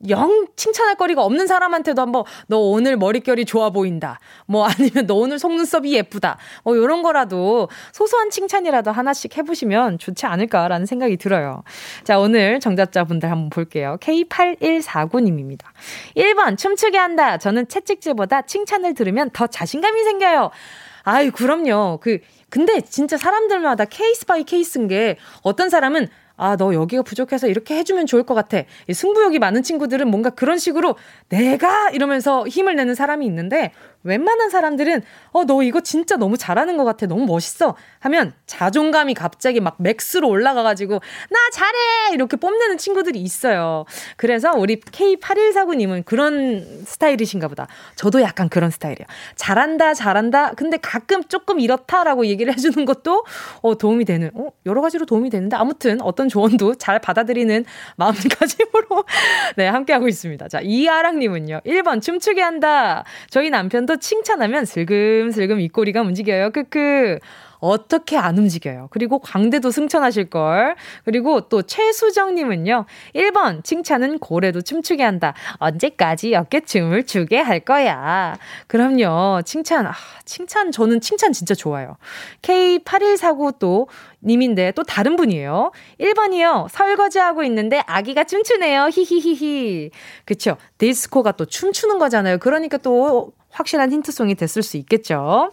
[0.09, 4.19] 영 칭찬할 거리가 없는 사람한테도 한번 너 오늘 머릿결이 좋아 보인다.
[4.45, 6.37] 뭐 아니면 너 오늘 속눈썹이 예쁘다.
[6.63, 11.63] 뭐 요런 거라도 소소한 칭찬이라도 하나씩 해보시면 좋지 않을까라는 생각이 들어요.
[12.03, 13.97] 자, 오늘 정답자분들 한번 볼게요.
[14.01, 15.65] K8149님입니다.
[16.15, 17.37] 1번, 춤추게 한다.
[17.37, 20.51] 저는 채찍질보다 칭찬을 들으면 더 자신감이 생겨요.
[21.03, 21.99] 아유, 그럼요.
[22.01, 26.07] 그, 근데 진짜 사람들마다 case by case인 게 어떤 사람은
[26.41, 28.63] 아, 너 여기가 부족해서 이렇게 해주면 좋을 것 같아.
[28.91, 30.95] 승부욕이 많은 친구들은 뭔가 그런 식으로
[31.29, 33.71] 내가 이러면서 힘을 내는 사람이 있는데
[34.03, 37.05] 웬만한 사람들은 어, 너 이거 진짜 너무 잘하는 것 같아.
[37.05, 37.75] 너무 멋있어.
[37.99, 40.95] 하면 자존감이 갑자기 막 맥스로 올라가가지고
[41.29, 42.13] 나 잘해!
[42.13, 43.85] 이렇게 뽐내는 친구들이 있어요.
[44.17, 47.67] 그래서 우리 K8149님은 그런 스타일이신가 보다.
[47.95, 49.05] 저도 약간 그런 스타일이에요.
[49.35, 50.53] 잘한다, 잘한다.
[50.53, 53.23] 근데 가끔 조금 이렇다라고 얘기를 해주는 것도
[53.61, 57.65] 어, 도움이 되는, 어, 여러 가지로 도움이 되는데 아무튼 어떤 조언도 잘 받아들이는
[57.97, 59.03] 마음가짐으로
[59.57, 60.47] 네, 함께하고 있습니다.
[60.47, 61.61] 자, 이아랑님은요.
[61.65, 63.03] 1번 춤추게 한다.
[63.29, 66.51] 저희 남편도 또 칭찬하면 슬금슬금 입꼬리가 움직여요.
[66.51, 67.19] 크크.
[67.59, 68.87] 어떻게 안 움직여요?
[68.89, 70.75] 그리고 광대도 승천하실걸.
[71.03, 72.85] 그리고 또 최수정님은요.
[73.13, 75.33] 1번, 칭찬은 고래도 춤추게 한다.
[75.57, 78.37] 언제까지 어깨춤을 추게 할 거야.
[78.67, 79.41] 그럼요.
[79.43, 81.97] 칭찬, 아, 칭찬, 저는 칭찬 진짜 좋아요.
[82.43, 83.89] K8149 또
[84.23, 85.71] 님인데 또 다른 분이에요.
[85.99, 86.69] 1번이요.
[86.69, 88.89] 설거지하고 있는데 아기가 춤추네요.
[88.91, 89.91] 히히히히.
[90.23, 90.55] 그쵸.
[90.77, 92.37] 디스코가 또 춤추는 거잖아요.
[92.37, 95.51] 그러니까 또 확실한 힌트송이 됐을 수 있겠죠.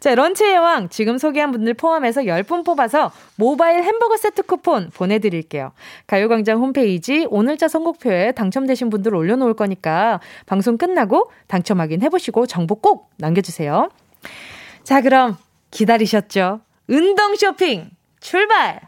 [0.00, 5.72] 자, 런치의 여왕 지금 소개한 분들 포함해서 10분 뽑아서 모바일 햄버거 세트 쿠폰 보내드릴게요.
[6.06, 13.90] 가요광장 홈페이지 오늘자 선곡표에 당첨되신 분들 올려놓을 거니까 방송 끝나고 당첨 확인해보시고 정보 꼭 남겨주세요.
[14.84, 15.36] 자, 그럼
[15.70, 16.60] 기다리셨죠?
[16.88, 18.80] 운동 쇼핑 출발!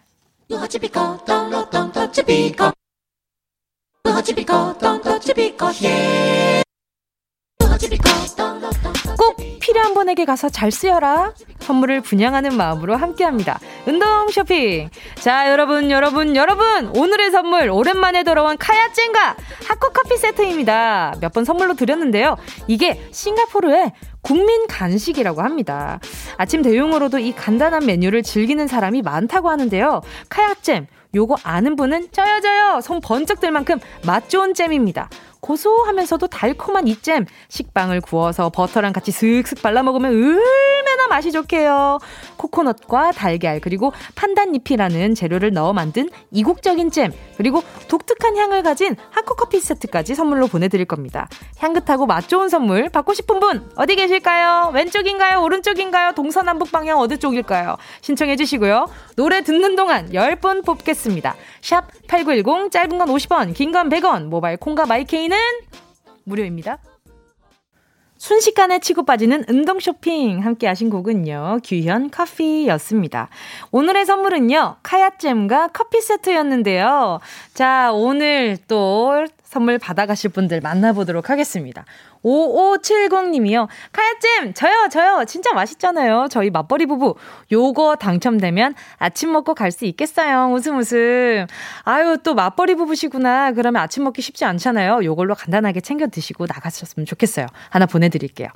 [9.16, 11.32] 꼭 필요한 분에게 가서 잘 쓰여라.
[11.60, 13.58] 선물을 분양하는 마음으로 함께합니다.
[13.86, 14.90] 운동 쇼핑.
[15.16, 16.90] 자, 여러분, 여러분, 여러분.
[16.96, 21.14] 오늘의 선물 오랜만에 돌아온 카야젠과 하코 커피 세트입니다.
[21.20, 22.36] 몇 번 선물로 드렸는데요.
[22.66, 26.00] 이게 싱가포르의 국민 간식이라고 합니다.
[26.36, 30.00] 아침 대용으로도 이 간단한 메뉴를 즐기는 사람이 많다고 하는데요.
[30.28, 35.08] 카야잼 요거 아는 분은 저요 저요 손 번쩍 들 만큼 맛 좋은 잼입니다.
[35.40, 41.98] 고소하면서도 달콤한 이 잼 식빵을 구워서 버터랑 같이 슥슥 발라 먹으면 얼마나 맛이 좋게요.
[42.36, 50.14] 코코넛과 달걀 그리고 판단잎이라는 재료를 넣어 만든 이국적인 잼 그리고 독특한 향을 가진 하코커피 세트까지
[50.14, 51.26] 선물로 보내드릴 겁니다.
[51.58, 54.70] 향긋하고 맛 좋은 선물 받고 싶은 분 어디 계실까요?
[54.74, 55.40] 왼쪽인가요?
[55.42, 56.12] 오른쪽인가요?
[56.12, 57.76] 동서남북 방향 어디 쪽일까요?
[58.02, 58.86] 신청해 주시고요.
[59.16, 61.34] 노래 듣는 동안 10분 뽑겠습니다.
[61.62, 65.38] 샵 8910 짧은 건 50원 긴 건 100원 모바일 콩과 My K는
[66.24, 66.78] 무료입니다.
[68.16, 71.60] 순식간에 치고 빠지는 운동 쇼핑 함께 하신 곡은요.
[71.62, 73.28] 규현 커피였습니다.
[73.70, 74.78] 오늘의 선물은요.
[74.82, 77.20] 카야잼과 커피 세트였는데요.
[77.54, 81.84] 자, 오늘 또 선물 받아가실 분들 만나보도록 하겠습니다.
[82.24, 83.68] 5570님이요.
[83.92, 84.54] 카야잼!
[84.54, 85.24] 저요, 저요!
[85.26, 86.28] 진짜 맛있잖아요.
[86.30, 87.14] 저희 맞벌이 부부.
[87.50, 90.52] 요거 당첨되면 아침 먹고 갈 수 있겠어요.
[90.52, 91.46] 웃음 웃음.
[91.84, 93.52] 아유, 또 맞벌이 부부시구나.
[93.52, 95.04] 그러면 아침 먹기 쉽지 않잖아요.
[95.04, 97.46] 요걸로 간단하게 챙겨 드시고 나가셨으면 좋겠어요.
[97.68, 98.48] 하나 보내드릴게요.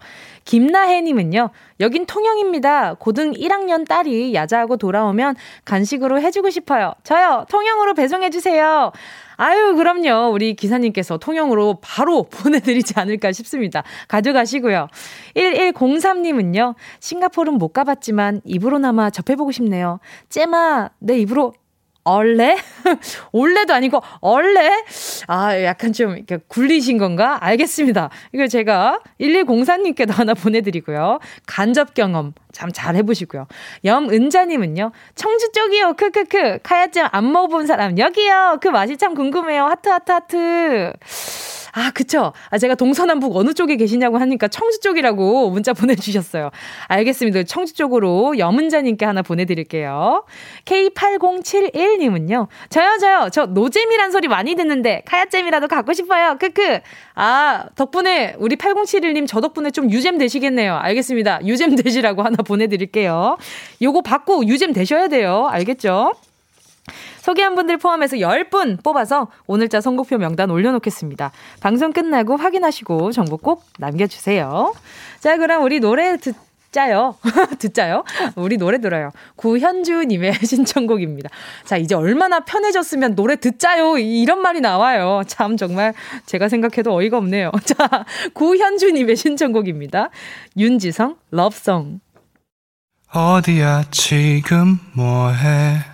[0.44, 1.50] 김나혜님은요.
[1.80, 2.94] 여긴 통영입니다.
[2.94, 6.94] 고등 1학년 딸이 야자하고 돌아오면 간식으로 해주고 싶어요.
[7.04, 7.46] 저요!
[7.48, 8.92] 통영으로 배송해주세요.
[9.36, 10.32] 아유, 그럼요.
[10.32, 13.82] 우리 기사님께서 통영으로 바로 보내드리지 않을까 싶습니다.
[14.08, 14.88] 가져가시고요.
[15.36, 19.98] 1103님은요, 싱가포르는 못 가봤지만 입으로나마 접해보고 싶네요.
[20.28, 21.52] 째마, 내 입으로
[22.04, 22.58] 얼레?
[23.32, 24.84] 올레도 아니고 얼레?
[25.26, 27.38] 아, 약간 좀 이렇게 굴리신 건가?
[27.40, 28.10] 알겠습니다.
[28.32, 31.18] 이거 제가 1104님께도 하나 보내드리고요.
[31.46, 33.46] 간접 경험 참 잘 해보시고요.
[33.84, 34.92] 염은자님은요.
[35.14, 35.94] 청주 쪽이요.
[35.94, 36.58] 크크크.
[36.62, 38.58] 카야잼 안 먹어본 사람 여기요.
[38.60, 39.64] 그 맛이 참 궁금해요.
[39.64, 40.92] 하트 하트 하트.
[41.76, 42.32] 아, 그쵸.
[42.50, 46.50] 아, 제가 동서남북 어느 쪽에 계시냐고 하니까 청주 쪽이라고 문자 보내주셨어요.
[46.86, 47.42] 알겠습니다.
[47.44, 50.24] 청주 쪽으로 염은자님께 하나 보내드릴게요.
[50.66, 52.46] K8071님은요.
[52.70, 53.28] 저요, 저요.
[53.32, 56.36] 저 노잼이란 소리 많이 듣는데, 카야잼이라도 갖고 싶어요.
[56.38, 56.78] 크크.
[57.16, 60.76] 아, 덕분에 우리 8071님 저 덕분에 좀 유잼 되시겠네요.
[60.76, 61.40] 알겠습니다.
[61.44, 63.36] 유잼 되시라고 하나 보내드릴게요.
[63.82, 65.48] 요거 받고 유잼 되셔야 돼요.
[65.50, 66.12] 알겠죠?
[67.24, 71.32] 소개한 분들 포함해서 10분 뽑아서 오늘자 선곡표 명단 올려놓겠습니다.
[71.60, 74.74] 방송 끝나고 확인하시고 정보 꼭 남겨주세요.
[75.20, 76.34] 자, 그럼 우리 노래 듣,
[76.70, 77.16] 짜요.
[77.58, 78.04] 듣자요.
[78.36, 79.10] 우리 노래 들어요.
[79.36, 81.30] 구현주님의 신청곡입니다.
[81.64, 83.96] 자, 이제 얼마나 편해졌으면 노래 듣자요.
[83.96, 85.22] 이런 말이 나와요.
[85.26, 85.94] 참, 정말
[86.26, 87.52] 제가 생각해도 어이가 없네요.
[87.64, 90.10] 자, 구현주님의 신청곡입니다.
[90.58, 92.00] 윤지성, 러브송.
[93.14, 95.93] 어디야, 지금 뭐해?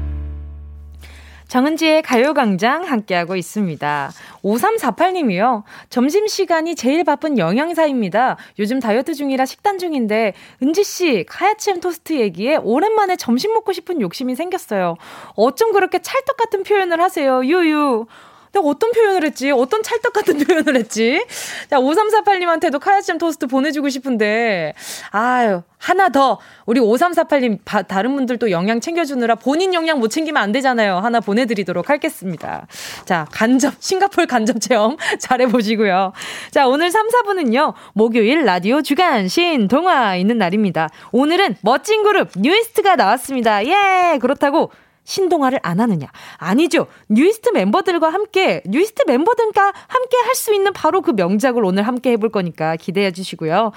[1.51, 4.11] 정은지의 가요광장 함께하고 있습니다.
[4.41, 5.63] 5348님이요.
[5.89, 8.37] 점심시간이 제일 바쁜 영양사입니다.
[8.57, 10.31] 요즘 다이어트 중이라 식단 중인데,
[10.63, 14.95] 은지씨, 카야치엠 토스트 얘기에 오랜만에 점심 먹고 싶은 욕심이 생겼어요.
[15.35, 18.05] 어쩜 그렇게 찰떡 같은 표현을 하세요, 유유.
[18.51, 19.51] 내가 어떤 표현을 했지?
[19.51, 21.23] 어떤 찰떡 같은 표현을 했지?
[21.69, 24.73] 자, 5348님한테도 카야잼 토스트 보내주고 싶은데,
[25.11, 26.39] 아유, 하나 더.
[26.65, 30.97] 우리 5348님, 바, 다른 분들도 영양 챙겨주느라 본인 영양 못 챙기면 안 되잖아요.
[30.97, 32.67] 하나 보내드리도록 하겠습니다.
[33.05, 36.13] 자, 간접, 싱가폴 간접 체험 잘해보시고요.
[36.51, 40.89] 자, 오늘 3, 4부는요, 목요일 라디오 주간 신동화 있는 날입니다.
[41.11, 43.65] 오늘은 멋진 그룹 뉴이스트가 나왔습니다.
[43.65, 44.19] 예!
[44.19, 44.71] 그렇다고
[45.03, 46.07] 신동화를 안 하느냐?
[46.37, 46.87] 아니죠.
[47.09, 52.29] 뉴이스트 멤버들과 함께, 뉴이스트 멤버들과 함께 할 수 있는 바로 그 명작을 오늘 함께 해볼
[52.29, 53.71] 거니까 기대해 주시고요.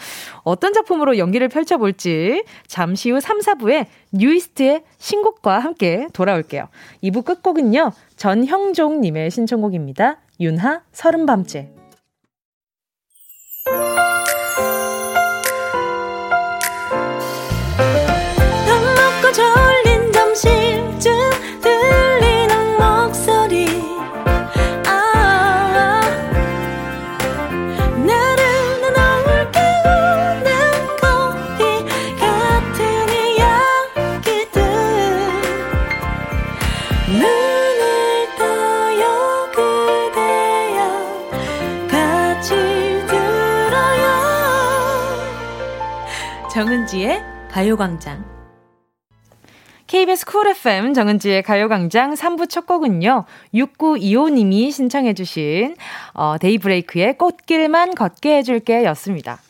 [0.45, 6.69] 어떤 작품으로 연기를 펼쳐볼지 잠시 후 3, 4부에 뉴이스트의 신곡과 함께 돌아올게요.
[7.03, 7.93] 2부 끝곡은요.
[8.17, 10.19] 전형종님의 신청곡입니다.
[10.41, 11.84] 윤하 서른밤째.
[46.55, 48.25] 정은지의 가요광장.
[49.89, 55.75] KBS Cool FM 정은지의 가요광장 3부 첫 곡은요, 6925님이 신청해주신,
[56.13, 59.41] 어, 데이브레이크의 꽃길만 걷게 해줄게 였습니다.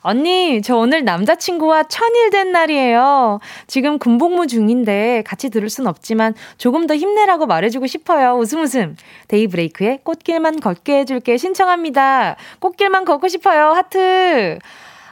[0.00, 3.40] 언니, 저 오늘 남자친구와 천일 된 날이에요.
[3.66, 8.38] 지금 군복무 중인데 같이 들을 순 없지만 조금 더 힘내라고 말해주고 싶어요.
[8.38, 8.96] 웃음 웃음.
[9.28, 12.36] 데이브레이크의 꽃길만 걷게 해줄게 신청합니다.
[12.60, 13.72] 꽃길만 걷고 싶어요.
[13.72, 14.58] 하트.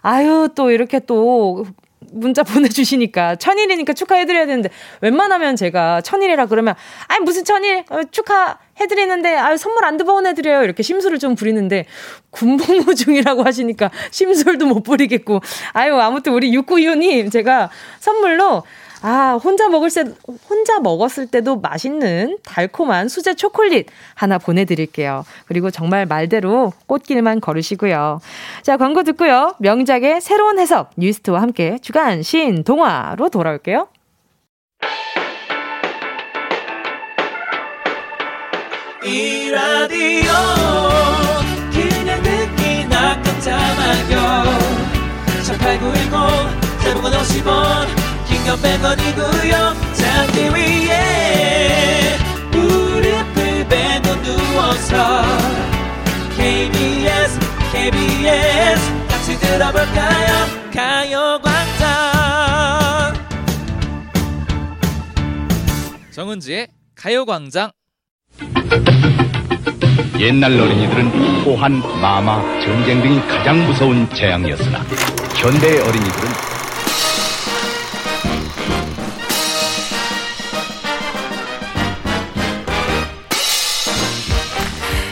[0.02, 1.64] 아유, 또 이렇게 또
[2.12, 4.68] 문자 보내주시니까 천일이니까 축하해드려야 되는데
[5.00, 6.74] 웬만하면 제가 천일이라 그러면
[7.08, 7.84] 아니 무슨 천일?
[7.90, 10.64] 어, 축하해드리는데 아유 선물 안 보내드려요.
[10.64, 11.86] 이렇게 심술을 좀 부리는데
[12.30, 15.40] 군복무 중이라고 하시니까 심술도 못 부리겠고.
[15.72, 18.64] 아유 아무튼 우리 6925님 제가 선물로
[19.02, 20.04] 아, 혼자 먹을 때,
[20.48, 25.24] 혼자 먹었을 때도 맛있는 달콤한 수제 초콜릿 하나 보내드릴게요.
[25.46, 28.20] 그리고 정말 말대로 꽃길만 걸으시고요.
[28.62, 29.54] 자, 광고 듣고요.
[29.58, 33.88] 명작의 새로운 해석, 뉴스트와 함께 주간 신 동화로 돌아올게요.
[39.04, 40.32] 이 라디오
[41.72, 44.44] 그냥 듣기나 깜짝마요
[45.44, 48.01] 18910 대목원 50원 긴
[48.44, 52.18] 건 100원이고요 잠기 위에
[52.50, 55.22] 무릎을 베고 누워서
[56.36, 57.38] KBS
[57.72, 60.46] KBS 같이 들어볼까요?
[60.74, 61.82] 가요광장.
[66.10, 67.70] 정은지의 가요광장.
[70.18, 74.80] 옛날 어린이들은 호환, 마마, 전쟁 등이 가장 무서운 재앙이었으나
[75.36, 76.51] 현대 어린이들은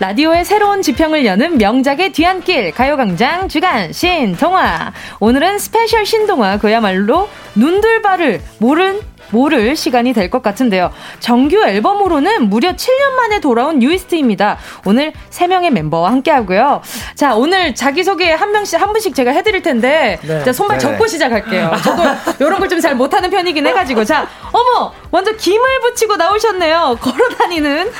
[0.00, 7.98] 라디오의 새로운 지평을 여는 명작의 뒤안길 가요광장 주간 신동화 오늘은 special 신동화 그야말로 눈 둘
[7.98, 10.90] 바를 모른 모를 시간이 될 것 같은데요.
[11.20, 14.56] 정규 앨범으로는 무려 7년 만에 돌아온 뉴이스트입니다.
[14.86, 16.80] 오늘 3명의 멤버와 함께 하고요.
[17.14, 20.44] 자, 오늘 자기소개 한 명씩, 한 분씩 제가 해드릴 텐데, 네.
[20.44, 20.82] 자, 손발 네.
[20.82, 21.72] 접고 시작할게요.
[21.84, 22.02] 저도
[22.40, 24.04] 이런 걸 좀 잘 못하는 편이긴 해가지고.
[24.04, 24.92] 자, 어머!
[25.10, 26.96] 먼저 김을 붙이고 나오셨네요.
[26.98, 27.90] 걸어 다니는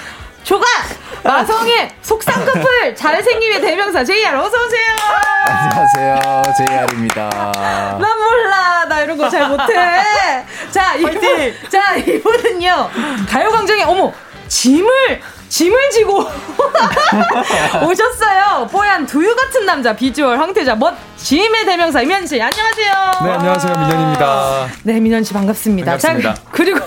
[0.45, 0.67] 조각!
[1.25, 4.97] 마성의 속상 커플 잘생김의 대명사 JR 어서 오세요.
[5.47, 7.29] 안녕하세요 JR입니다.
[8.01, 9.75] 난 몰라 나 이런 거 잘 못해.
[10.71, 11.21] 자 이분
[11.69, 12.91] 자 이분은요
[13.29, 14.13] 가요광장에 어머
[14.47, 16.27] 짐을 짐을 지고
[17.87, 18.69] 오셨어요.
[18.71, 22.93] 뽀얀 두유 같은 남자 비주얼 황태자 멋 짐의 대명사 이면 씨 안녕하세요.
[23.25, 24.69] 네 안녕하세요 민현입니다.
[24.83, 25.93] 네 민현 씨 반갑습니다.
[25.93, 26.35] 반갑습니다.
[26.35, 26.81] 자 그리고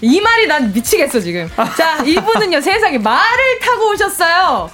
[0.00, 1.48] 이 말이 난 미치겠어 지금.
[1.76, 4.70] 자 이분은요 세상에 말을 타고 오셨어요.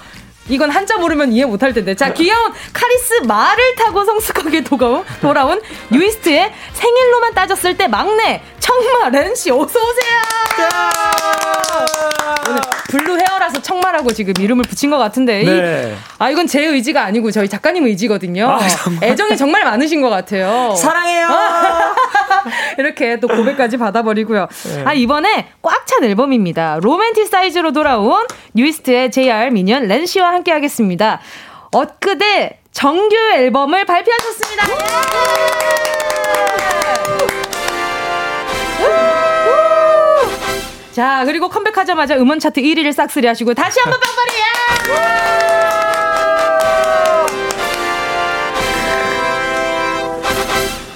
[0.47, 1.95] 이건 한자 모르면 이해 못할 텐데.
[1.95, 9.49] 자, 귀여운 카리스 말을 타고 성숙하게 돌아온, 돌아온 뉴이스트의 생일로만 따졌을 때 막내 청마 렌씨
[9.51, 10.19] 어서 오세요.
[12.47, 15.43] 오늘 blue hair라서 청마라고 지금 이름을 붙인 것 같은데.
[15.43, 15.93] 네.
[15.93, 18.47] 이, 아 이건 제 의지가 아니고 저희 작가님 의지거든요.
[18.49, 18.59] 아,
[19.01, 20.75] 애정이 정말 많으신 것 같아요.
[20.75, 21.27] 사랑해요.
[22.77, 24.47] 이렇게 또 고백까지 받아버리고요.
[24.75, 24.83] 네.
[24.85, 26.79] 아 이번에 꽉 찬 앨범입니다.
[26.81, 28.25] 로맨틱 사이즈로 돌아온
[28.55, 31.19] 뉴이스트의 JR 미니언 렌씨와 함께 하겠습니다.
[31.71, 34.65] 엊그제 정규 앨범을 발표하셨습니다.
[40.91, 45.74] 자, 그리고 컴백하자마자 음원 차트 1위를 싹쓸이 하시고 다시 한번 빵빠리야!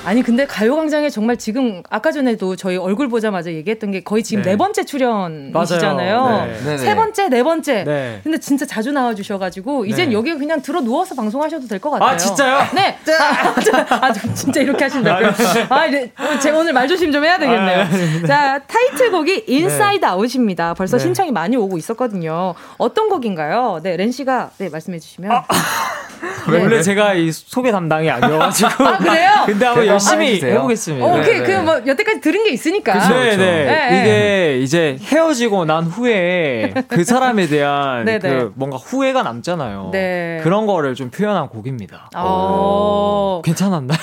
[0.10, 4.52] 아니 근데 가요광장에 정말 지금 아까 전에도 저희 얼굴 보자마자 얘기했던 게 거의 지금 네,
[4.52, 6.46] 네 번째 출연이시잖아요.
[6.48, 6.60] 네.
[6.66, 6.78] 네.
[6.80, 7.84] 세 번째, 네 번째.
[7.84, 8.20] 네.
[8.24, 10.16] 근데 진짜 자주 나와주셔가지고 이젠 네.
[10.16, 12.10] 여기 그냥 들어 누워서 방송하셔도 될 것 같아요.
[12.10, 12.60] 아 진짜요?
[12.74, 12.98] 네.
[13.22, 15.32] 아, 아, 아, 진짜 이렇게 하신다고요?
[15.70, 16.12] 아, 네.
[16.42, 17.82] 제가 오늘 말조심 좀 해야 되겠네요.
[17.82, 20.74] 아, 자 타이틀곡이 Inside Out입니다.
[20.74, 22.56] 벌써 신청이 많이 오고 있었거든요.
[22.80, 23.80] 어떤 곡인가요?
[23.84, 25.32] 네, 렌 씨가 네 말씀해 주시면.
[26.22, 28.84] 아, 원래 제가 이 소개 담당이 아니어가지고.
[28.86, 29.30] 아 그래요?
[29.46, 31.06] 근데 한번 열심히 해보겠습니다.
[31.06, 31.44] 어, 오케이.
[31.44, 32.94] 그 뭐 여태까지 들은 게 있으니까.
[32.94, 33.66] 그쵸, 네, 네.
[33.66, 34.00] 네.
[34.02, 38.30] 이게 이제 헤어지고 난 후에 그 사람에 대한 네, 네.
[38.30, 39.90] 그 뭔가 후회가 남잖아요.
[39.92, 40.40] 네.
[40.44, 42.10] 그런 거를 좀 표현한 곡입니다.
[42.18, 43.42] 오.
[43.44, 43.98] 괜찮았나요?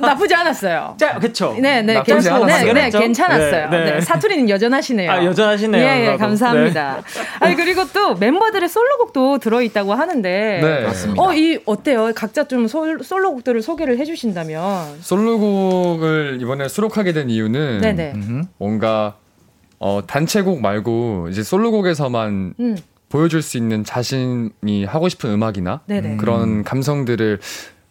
[0.00, 0.94] 나, 쁘지 않았어요.
[0.98, 1.54] 자, 그쵸.
[1.58, 1.94] 네, 네.
[1.94, 3.70] 나쁘지 괜찮, 네, 네, 괜찮았어요.
[3.70, 4.00] 네, 네.
[4.00, 5.10] 사투리는 여전하시네요.
[5.10, 5.82] 아, 여전하시네요.
[5.84, 7.02] 예, 예, 감사합니다.
[7.40, 10.60] 아니, 그리고 또 멤버들의 솔로곡도 들어있다고 하는데.
[10.62, 11.22] 네, 맞습니다.
[11.22, 12.12] 어, 이, 어때요?
[12.14, 15.00] 각자 좀 솔, 솔로곡들을 소개를 해주신다면.
[15.00, 18.14] 솔로곡을 이번에 수록하게 된 이유는 네네.
[18.58, 19.16] 뭔가
[19.78, 22.76] 어, 단체곡 말고 이제 솔로곡에서만 음.
[23.08, 26.16] 보여줄 수 있는 자신이 하고 싶은 음악이나 네네.
[26.16, 27.40] 그런 감성들을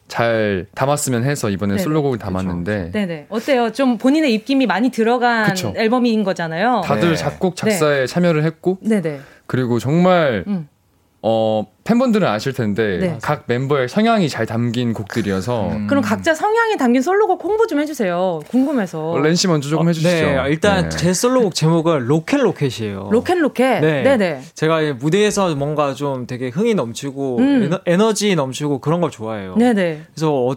[0.08, 1.84] 잘 담았으면 해서 이번에 네네.
[1.84, 2.78] 솔로곡을 담았는데.
[2.78, 2.92] 그쵸.
[2.92, 3.28] 네네.
[3.30, 3.72] 어때요?
[3.72, 5.74] 좀 본인의 입김이 많이 들어간 그쵸.
[5.78, 6.82] 앨범인 거잖아요.
[6.84, 7.16] 다들 네.
[7.16, 8.08] 작곡 작사에 네.
[8.08, 8.78] 참여를 했고.
[8.82, 9.22] 네네.
[9.46, 10.68] 그리고 정말 음.
[11.22, 13.18] 어, 팬분들은 아실 텐데 네.
[13.22, 15.88] 각 멤버의 성향이 잘 담긴 곡들이어서 음.
[15.88, 18.40] 그럼 각자 성향이 담긴 솔로곡 홍보 좀 해주세요.
[18.48, 19.12] 궁금해서.
[19.12, 20.10] 어, 렌씨 먼저 조금 어, 해주시죠.
[20.10, 20.98] 네, 일단 네.
[20.98, 23.10] 제 솔로곡 제목은 로켓 로켓이에요.
[23.12, 23.82] 로켓 로켓.
[23.82, 24.42] 네, 네네.
[24.56, 27.72] 제가 무대에서 뭔가 좀 되게 흥이 넘치고 음.
[27.86, 29.56] 에너, 지 넘치고 그런 걸 좋아해요.
[29.56, 30.04] 네네.
[30.14, 30.56] 그래서 어,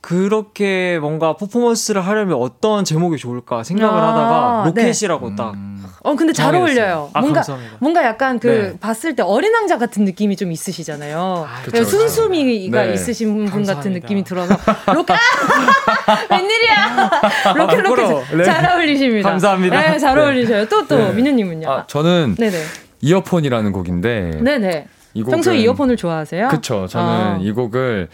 [0.00, 5.36] 그렇게 뭔가 퍼포먼스를 하려면 어떤 제목이 좋을까 생각을 아, 하다가 로켓이라고 네.
[5.36, 5.54] 딱.
[5.54, 5.84] 음.
[6.02, 7.10] 어 근데 잘 어울려요.
[7.14, 7.76] 아, 뭔가 감사합니다.
[7.80, 8.78] 뭔가 약간 그 네.
[8.78, 11.48] 봤을 때 어린 왕자 같은 느낌이 좀 있으시잖아요.
[11.48, 12.94] 아, 그쵸, 순수미가 네.
[12.94, 13.74] 있으신 분 감사합니다.
[13.74, 14.56] 같은 느낌이 들어서
[14.94, 15.16] 로켓
[16.30, 17.10] 웬일이야?
[17.56, 18.44] 로켓 로켓 네.
[18.44, 19.28] 잘 어울리십니다.
[19.30, 19.80] 감사합니다.
[19.80, 20.68] 네, 잘 어울리셔요.
[20.68, 21.12] 또또 네.
[21.12, 21.70] 민우님은요?
[21.70, 22.56] 아, 저는 네네.
[23.00, 24.38] 이어폰이라는 곡인데.
[24.42, 24.86] 네네.
[25.14, 26.48] 이 곡은, 평소에 이어폰을 좋아하세요?
[26.48, 26.86] 그쵸.
[26.88, 27.38] 저는 아.
[27.40, 28.08] 이 곡을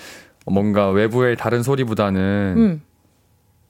[0.46, 2.82] 뭔가 외부의 다른 소리보다는 음.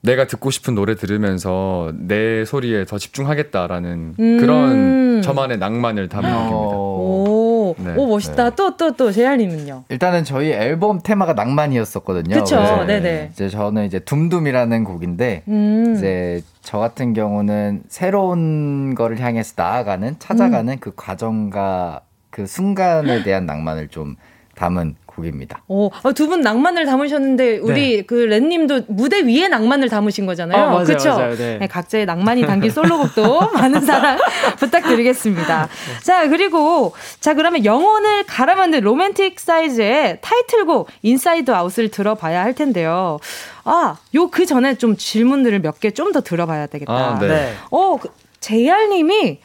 [0.03, 6.49] 내가 듣고 싶은 노래 들으면서 내 소리에 더 집중하겠다라는 음~ 그런 저만의 낭만을 담은 어.
[6.49, 7.33] 곡입니다.
[7.33, 7.93] 오, 네.
[7.95, 8.49] 오 멋있다.
[8.49, 9.85] 또또 또 제알님은요?
[9.87, 12.33] 일단은 저희 앨범 테마가 낭만이었었거든요.
[12.33, 12.83] 그렇죠.
[12.85, 13.29] 네네.
[13.31, 20.73] 이제 저는 이제 둠둠이라는 곡인데 음~ 이제 저 같은 경우는 새로운 거를 향해서 나아가는 찾아가는
[20.73, 20.77] 음.
[20.81, 24.17] 그 과정과 그 순간에 대한 낭만을 좀
[24.55, 25.61] 담은 곡입니다.
[25.67, 28.01] 오, 어, 두분 낭만을 담으셨는데 우리 네.
[28.03, 30.75] 그 렌님도 무대 위에 낭만을 담으신 거잖아요.
[30.75, 31.17] 어, 그렇죠?
[31.37, 31.57] 네.
[31.59, 34.17] 네, 각자의 낭만이 담긴 솔로곡도 많은 사랑
[34.59, 35.67] 부탁드리겠습니다.
[36.03, 43.19] 자 그리고 자 그러면 영혼을 갈아 만든 Romanticize의 타이틀곡 Inside Out을 들어봐야 할 텐데요.
[43.65, 46.93] 아, 요 그 전에 좀 질문들을 몇 개 좀 더 들어봐야 되겠다.
[46.93, 47.53] 아, 네.
[47.71, 48.09] 어, 그,
[48.41, 49.39] JR님이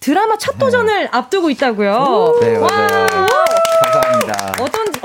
[0.00, 1.08] 드라마 첫 도전을 네.
[1.10, 2.38] 앞두고 있다고요.
[2.42, 3.06] 네, 맞아요.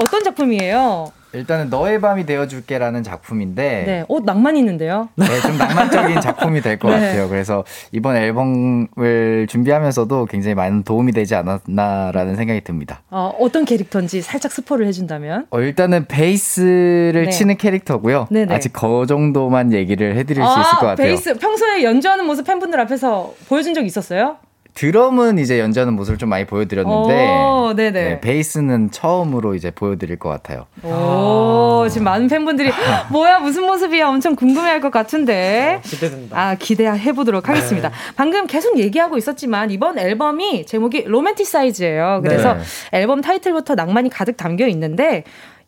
[0.01, 1.11] 어떤 어떤 작품이에요?
[1.33, 5.07] 일단은 너의 밤이 되어줄게라는 작품인데, 네, 어 낭만 있는데요.
[5.15, 6.99] 네, 좀 낭만적인 작품이 될것 네.
[6.99, 7.29] 같아요.
[7.29, 13.01] 그래서 이번 앨범을 준비하면서도 굉장히 많은 도움이 되지 않았나라는 생각이 듭니다.
[13.09, 15.47] 어, 어떤 캐릭터인지 살짝 스포를 해준다면?
[15.51, 17.29] 어, 일단은 베이스를 네.
[17.29, 18.27] 치는 캐릭터고요.
[18.29, 18.53] 네네.
[18.53, 21.07] 아직 그 정도만 얘기를 해드릴 아, 수 있을 것 같아요.
[21.07, 24.35] 베이스 평소에 연주하는 모습 팬분들 앞에서 보여준 적 있었어요?
[24.73, 30.65] 드럼은 이제 연주하는 모습을 좀 많이 보여드렸는데 오, 네, 베이스는 처음으로 이제 보여드릴 것 같아요.
[30.83, 32.71] 오, 지금 많은 팬분들이
[33.11, 36.39] 뭐야 무슨 모습이야 엄청 궁금해할 것 같은데 어, 기대된다.
[36.39, 37.89] 아 기대해 보도록 하겠습니다.
[37.89, 37.95] 네.
[38.15, 42.21] 방금 계속 얘기하고 있었지만 이번 앨범이 제목이 로맨틱 사이즈예요.
[42.23, 42.61] 그래서 네.
[42.93, 45.23] 앨범 타이틀부터 낭만이 가득 담겨 있는데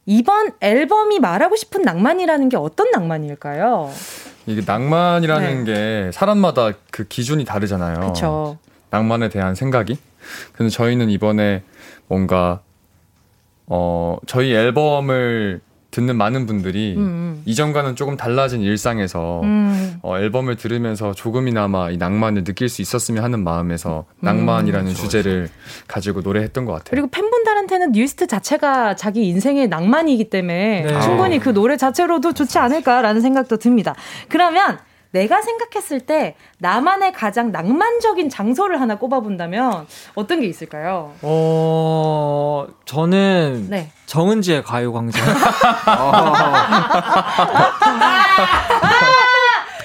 [0.06, 3.89] 이번 앨범이 말하고 싶은 낭만이라는 게 어떤 낭만일까요?
[4.45, 5.74] 이게 낭만이라는 네.
[6.06, 7.99] 게 사람마다 그 기준이 다르잖아요.
[7.99, 8.58] 그렇죠.
[8.94, 9.98] 낭만에 대한 생각이.
[10.54, 11.64] 근데 저희는 이번에
[12.08, 12.62] 뭔가
[13.66, 17.41] 어, 저희 앨범을 듣는 많은 분들이 음, 음.
[17.46, 19.98] 이전과는 조금 달라진 일상에서 음.
[20.02, 24.26] 어, 앨범을 들으면서 조금이나마 이 낭만을 느낄 수 있었으면 하는 마음에서 음.
[24.26, 25.50] 낭만이라는 음, 주제를
[25.88, 26.89] 가지고 노래했던 것 같아요.
[26.89, 31.02] 그리고 팬분들한테는 뉴이스트 자체가 자기 인생의 낭만이기 때문에 네.
[31.02, 33.96] 충분히 그 노래 자체로도 좋지 않을까라는 생각도 듭니다.
[34.30, 34.80] 그러면
[35.14, 39.86] 내가 생각했을 때 나만의 가장 낭만적인 장소를 하나 꼽아본다면
[40.16, 41.14] 어떤 게 있을까요?
[41.22, 43.91] 어, 저는 네.
[44.07, 45.24] 정은지의 가요광장.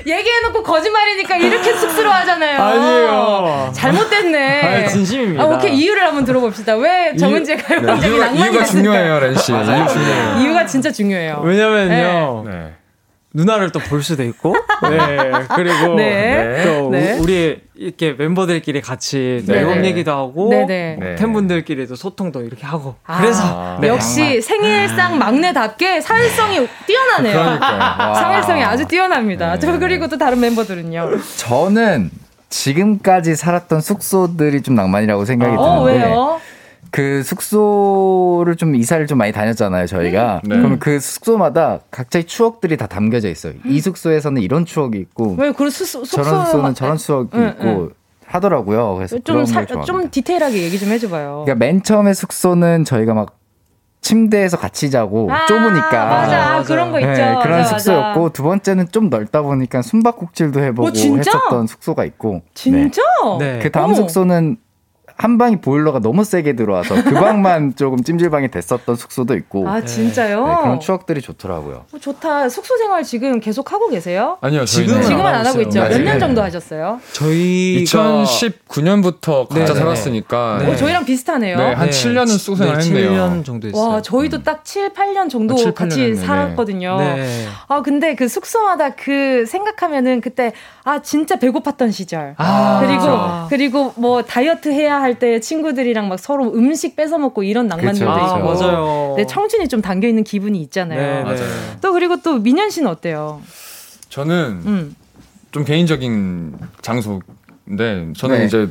[0.07, 2.63] 얘기해놓고 거짓말이니까 이렇게 쑥스러워하잖아요.
[2.63, 3.71] 아니에요.
[3.75, 4.61] 잘못됐네.
[4.65, 5.43] 아니, 진심입니다.
[5.43, 6.77] 아, 오케이 이유를 한번 들어봅시다.
[6.77, 9.53] 왜 정은지의 가요광장이 네, 낭만이 이유가 중요해요, 렌 씨.
[9.53, 11.43] 이유가 진짜 중요해요.
[11.45, 12.45] 왜냐면요.
[12.47, 12.78] 네.
[13.39, 13.43] 네.
[13.45, 14.55] 누나를 또 볼 수도 있고,
[14.91, 16.63] 네 그리고 네.
[16.65, 17.19] 또 네.
[17.19, 19.59] 우리 이렇게 멤버들끼리 같이 네.
[19.59, 21.15] 앨범 얘기도 하고 네, 네.
[21.15, 23.89] 팬분들끼리도 소통도 이렇게 하고 아, 그래서 네.
[23.89, 27.59] 역시 생일상 막내답게 사회성이 뛰어나네요.
[28.15, 29.59] 사회성이 아주 뛰어납니다.
[29.59, 31.11] 저 그리고 또 다른 멤버들은요.
[31.37, 32.11] 저는
[32.51, 36.05] 지금까지 살았던 숙소들이 좀 낭만이라고 생각이 어, 드는데.
[36.07, 36.41] 왜요?
[36.91, 40.41] 그 숙소를 좀 이사를 좀 많이 다녔잖아요, 저희가.
[40.45, 40.57] 네.
[40.57, 43.55] 그러면 그 숙소마다 각자의 추억들이 다 담겨져 있어요.
[43.65, 47.91] 이 숙소에서는 이런 추억이 있고, 왜 그런 숙소, 저런 숙소는 저런 추억이 응, 있고 응.
[48.27, 48.95] 하더라고요.
[48.97, 51.45] 그래서 좀, 사, 좀 디테일하게 얘기 좀 해줘봐요.
[51.45, 53.39] 그러니까 맨 처음에 숙소는 저희가 막
[54.01, 56.63] 침대에서 같이 자고 아, 좁으니까 맞아, 맞아.
[56.63, 57.11] 그런 거 있죠.
[57.11, 58.33] 네, 그런 맞아, 숙소였고 맞아.
[58.33, 63.03] 두 번째는 좀 넓다 보니까 숨바꼭질도 해보고 오, 했었던 숙소가 있고 진짜?
[63.39, 63.55] 네.
[63.55, 63.59] 네.
[63.59, 63.95] 그 다음 오.
[63.95, 64.57] 숙소는
[65.19, 69.69] 한 방이 보일러가 너무 세게 들어와서 그 방만 조금 찜질방이 됐었던 숙소도 있고.
[69.69, 70.47] 아 진짜요?
[70.47, 71.87] 네, 그런 추억들이 좋더라고요.
[71.93, 72.49] 어, 좋다.
[72.49, 74.39] 숙소 생활 지금 계속 하고 계세요?
[74.41, 75.81] 아니요, 지금은, 지금은 안, 하고 있죠.
[75.81, 77.01] 몇 년 정도 하셨어요?
[77.13, 79.81] 저희 2019년부터 각자 네.
[79.81, 80.59] 살았으니까.
[80.63, 80.71] 네.
[80.73, 81.57] 어, 저희랑 비슷하네요.
[81.57, 83.11] 네, 한 7년은 숙소 생활 했네요.
[83.11, 83.89] 7년 정도 했어요.
[83.89, 84.43] 와, 저희도 음.
[84.45, 86.15] 딱 7, 8년 정도 아, 7, 같이 했네.
[86.17, 86.97] 살았거든요.
[86.99, 87.47] 네.
[87.67, 90.53] 아 근데 그 숙소마다 그 생각하면은 그때
[90.85, 92.35] 아 진짜 배고팠던 시절.
[92.39, 93.47] 아, 그리고 그렇죠.
[93.51, 98.37] 그리고 뭐 다이어트 해야 할때 친구들이랑 막 서로 음식 뺏어 먹고 이런 낭만들도 그렇죠.
[98.37, 98.51] 있고.
[98.51, 99.15] 아, 맞아요.
[99.17, 101.01] 네, 청춘이 좀 담겨 있는 기분이 있잖아요.
[101.01, 101.79] 네, 맞아요.
[101.81, 103.41] 또 그리고 또 민현 씨는 어때요?
[104.09, 104.97] 저는 음.
[105.51, 108.45] 좀 개인적인 장소인데 저는 네.
[108.45, 108.69] 이제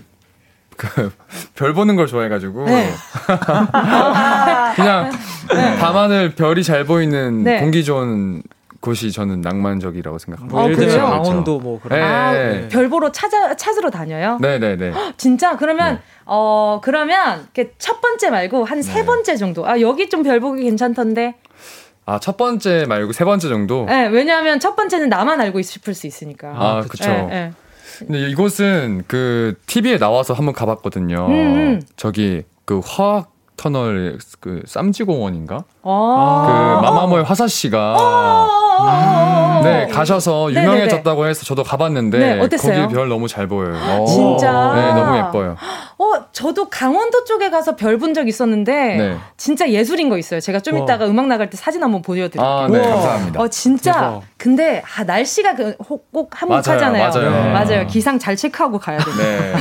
[0.76, 1.12] 그
[1.56, 2.90] 별 보는 걸 좋아해가지고 네.
[4.76, 5.12] 그냥
[5.50, 5.78] 네.
[5.80, 7.60] 밤하늘 별이 잘 보이는 네.
[7.60, 8.44] 공기 좋은
[8.80, 10.56] 곳이 저는 낭만적이라고 생각합니다.
[10.56, 12.02] 뭐 예를 들면 강원도 뭐 그런.
[12.02, 12.68] 아, 네.
[12.70, 14.38] 별 보러 찾아 찾으러 다녀요?
[14.42, 14.94] 네네네.
[15.18, 16.02] 진짜 그러면 네.
[16.26, 17.48] 어 그러면
[17.80, 19.06] 첫 번째 말고 한세 네.
[19.06, 19.68] 번째 정도.
[19.68, 21.36] 아 여기 좀 별 보기 괜찮던데.
[22.10, 23.86] 아, 첫 번째 말고 세 번째 정도?
[23.86, 26.54] 네, 왜냐하면 첫 번째는 나만 알고 싶을 수 있으니까.
[26.56, 27.10] 아, 그쵸.
[27.10, 27.52] 네, 네.
[28.00, 31.26] 근데 이곳은 그 TV에 나와서 한번 가봤거든요.
[31.28, 31.82] 음, 음.
[31.98, 35.64] 저기 그 화학 터널 그 쌈지공원인가?
[35.84, 43.10] 아~ 그 마마모의 화사 씨가 아~ 네 가셔서 유명해졌다고 해서 저도 가봤는데 네, 거기 별
[43.10, 44.06] 너무 잘 보여요.
[44.06, 44.74] 진짜?
[44.76, 45.58] 네 너무 예뻐요.
[46.00, 49.18] 어 저도 강원도 쪽에 가서 별 본 적 있었는데 네.
[49.36, 50.40] 진짜 예술인 거 있어요.
[50.40, 52.46] 제가 좀 이따가 음악 나갈 때 사진 한번 보여드릴게요.
[52.48, 53.42] 아, 네 감사합니다.
[53.42, 54.22] 어 진짜 대박.
[54.38, 55.76] 근데 아, 날씨가 그,
[56.14, 57.10] 꼭 한몫하잖아요.
[57.10, 57.54] 맞아요, 맞아요.
[57.54, 57.88] 맞아요.
[57.88, 59.16] 기상 잘 체크하고 가야 돼요.
[59.18, 59.54] 네.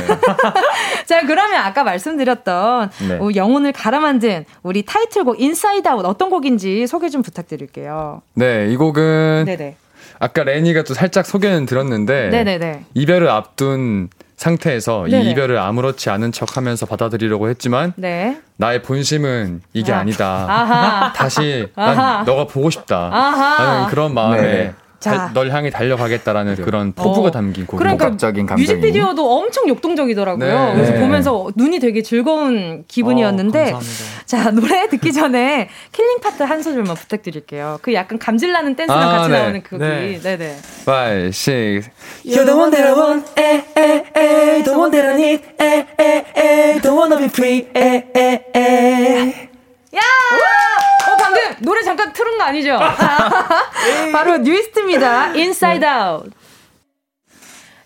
[1.07, 3.15] 자 그러면 아까 말씀드렸던 네.
[3.19, 8.21] 어, 영혼을 갈아 만든 우리 타이틀곡 Inside Out 어떤 곡인지 소개 좀 부탁드릴게요.
[8.35, 9.75] 네, 이 곡은 네네.
[10.19, 12.85] 아까 렌이가 또 살짝 소개는 들었는데 네네네.
[12.93, 15.23] 이별을 앞둔 상태에서 네네.
[15.23, 18.39] 이 이별을 아무렇지 않은 척 하면서 받아들이려고 했지만 네.
[18.57, 20.03] 나의 본심은 이게 아.
[20.03, 22.23] 니다 다시 난 아하.
[22.23, 23.09] 너가 보고 싶다.
[23.09, 24.73] 하는 그런 마음에 네.
[24.99, 25.31] 자.
[25.33, 26.65] 널 향해 달려가겠다라는 그래.
[26.65, 27.31] 그런 포부가 어.
[27.31, 27.77] 담긴 곡.
[27.77, 28.09] 그러니까
[28.55, 30.65] 뮤직비디오도 엄청 역동적이더라고요.
[30.69, 30.73] 네.
[30.73, 30.99] 그래서 네.
[30.99, 33.79] 보면서 눈이 되게 즐거운 기분이었는데 어,
[34.25, 37.79] 자 노래 듣기 전에 killing part 한 소절만 부탁드릴게요.
[37.81, 39.39] 그 약간 감질나는 댄스랑 아, 같이 네.
[39.39, 40.19] 나오는 그 곡이 네.
[40.21, 40.57] 네네.
[40.85, 41.89] 5, 6
[42.25, 44.63] You're the one that I want, eh, eh, eh.
[44.63, 46.79] The one that I need, eh, eh, eh.
[46.81, 49.47] Don't wanna be free, eh, eh, eh.
[49.95, 49.99] 야!
[49.99, 50.96] 어,
[51.27, 52.79] 방금 노래 잠깐 틀은 거 아니죠?
[54.13, 55.33] 바로 뉴이스트입니다.
[55.35, 56.31] Inside Out.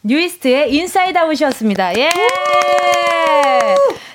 [0.03, 1.97] 뉴이스트의 Inside Out이었습니다.
[1.97, 2.09] 예!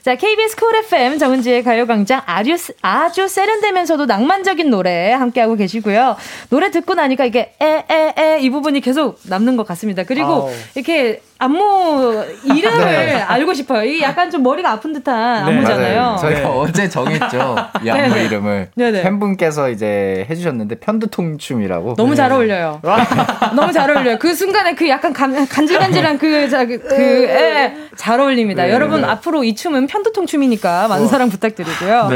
[0.06, 6.14] 자, KBS Cool FM 정은지의 가요광장 아주, 아주 세련되면서도 낭만적인 노래 함께하고 계시고요.
[6.48, 10.04] 노래 듣고 나니까 이게 에, 에, 에 이 부분이 계속 남는 것 같습니다.
[10.04, 10.50] 그리고 아우.
[10.74, 13.14] 이렇게 안무 이름을 네.
[13.20, 13.84] 알고 싶어요.
[13.84, 15.52] 이게 약간 좀 머리가 아픈 듯한 네.
[15.52, 16.00] 안무잖아요.
[16.00, 16.16] 맞아요.
[16.18, 16.46] 저희가 네.
[16.46, 17.56] 어제 정했죠.
[17.84, 18.24] 이 안무 네, 네.
[18.24, 18.68] 이름을.
[18.74, 19.02] 네네.
[19.02, 21.96] 팬분께서 이제 해주셨는데 편두통춤이라고.
[21.96, 22.80] 너무 잘 어울려요.
[23.54, 24.18] 너무 잘 어울려요.
[24.18, 28.70] 그 순간에 그 약간 간, 간질간질한 그, 그, 그, 에, 잘 어울립니다.
[28.70, 31.08] 여러분 앞으로 이 춤은 편두통 춤이니까 많은 어.
[31.08, 32.10] 사랑 부탁드리고요.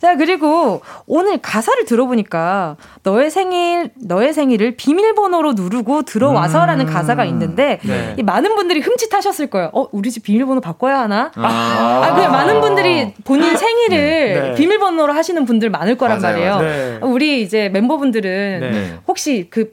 [0.00, 6.92] 자, 그리고 오늘 가사를 들어보니까 너의 생일, 너의 생일을 비밀번호로 누르고 들어와서라는 음.
[6.92, 8.22] 가사가 있는데 네.
[8.22, 9.70] 많은 분들이 흠칫하셨을 거예요.
[9.72, 11.32] 어, 우리 집 비밀번호 바꿔야 하나?
[11.36, 14.40] 아, 아 그냥 많은 분들이 본인 생일을 네.
[14.40, 14.54] 네.
[14.56, 16.34] 비밀번호로 하시는 분들 많을 거란 맞아요.
[16.34, 16.60] 말이에요.
[16.60, 16.98] 네.
[17.00, 18.98] 우리 이제 멤버분들은 네.
[19.08, 19.72] 혹시 그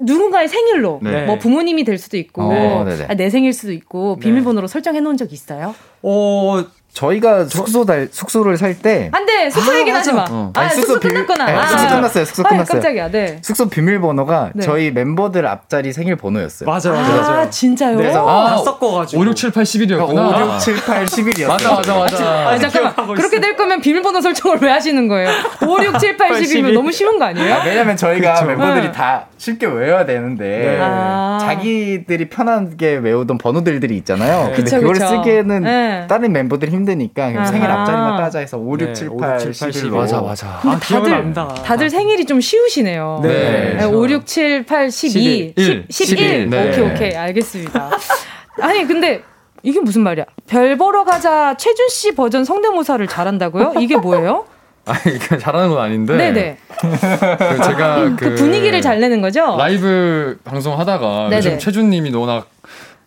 [0.00, 1.26] 누군가의 생일로 네.
[1.26, 5.32] 뭐 부모님이 될 수도 있고 어, 아, 내 생일 수도 있고 비밀번호로 설정해 놓은 적
[5.32, 5.74] 있어요?
[6.02, 10.24] 어 저희가 숙소 달 숙소를 살 때 안돼 숙소 아, 얘기는 하지 마.
[10.30, 10.52] 어.
[10.54, 11.46] 아, 숙소, 숙소 비밀, 끝났구나.
[11.46, 12.24] 네, 아, 숙소 끝났어요.
[12.24, 12.64] 숙소 끝났어요.
[12.80, 13.10] 깜짝이야.
[13.10, 13.38] 네.
[13.42, 14.62] 숙소 비밀번호가 네.
[14.64, 16.68] 저희 멤버들 앞자리 생일 번호였어요.
[16.68, 17.32] 맞아, 맞아, 맞아.
[17.32, 17.90] 아, 진짜요?
[17.96, 20.36] 네, 그래서 아, 다 섞어가지고 5, 6, 7, 8, 11이었구나.
[20.36, 21.48] 5, 6, 7, 8, 11이었어요.
[21.48, 22.48] 맞아, 맞아, 맞아.
[22.50, 23.14] 아, 잠깐만.
[23.14, 25.30] 그렇게 될 거면 비밀번호 설정을 왜 하시는 거예요?
[25.66, 27.54] 5, 6, 7, 8, 11이면 너무 쉬운 거 아니에요?
[27.54, 28.46] 아, 왜냐면 저희가 그쵸.
[28.46, 28.92] 멤버들이 네.
[28.92, 30.78] 다 쉽게 외워야 되는데 네.
[30.80, 31.38] 아.
[31.40, 34.48] 자기들이 편하게 외우던 번호들이 있잖아요.
[34.48, 34.52] 네.
[34.56, 35.06] 근데 그쵸, 그걸 그쵸.
[35.08, 36.06] 쓰기에는 네.
[36.08, 39.90] 다른 멤버들이 힘 드니까 생일 앞자리만 따자 해서 5, 6, 7, 8, 7, 8 11
[39.90, 40.60] 맞아 맞아.
[40.62, 41.32] 아, 다들
[41.64, 43.20] 다들 생일이 좀 쉬우시네요.
[43.22, 43.74] 네.
[43.78, 43.84] 네.
[43.84, 45.86] 5, 6, 7, 8, 12, 11.
[45.90, 46.50] 10, 11.
[46.50, 46.68] 네.
[46.68, 47.90] 오케이 오케이 알겠습니다.
[48.60, 49.22] 아니 근데
[49.62, 50.24] 이게 무슨 말이야?
[50.46, 53.74] 별 보러 가자 최준 씨 버전 성대모사를 잘한다고요?
[53.80, 54.44] 이게 뭐예요?
[54.84, 56.16] 아니 잘하는 건 아닌데.
[56.16, 56.56] 네네.
[56.80, 59.56] 그 제가 그, 그, 분위기를 잘 내는 거죠.
[59.56, 62.48] 라이브 방송 하다가 요즘 최준님이 워낙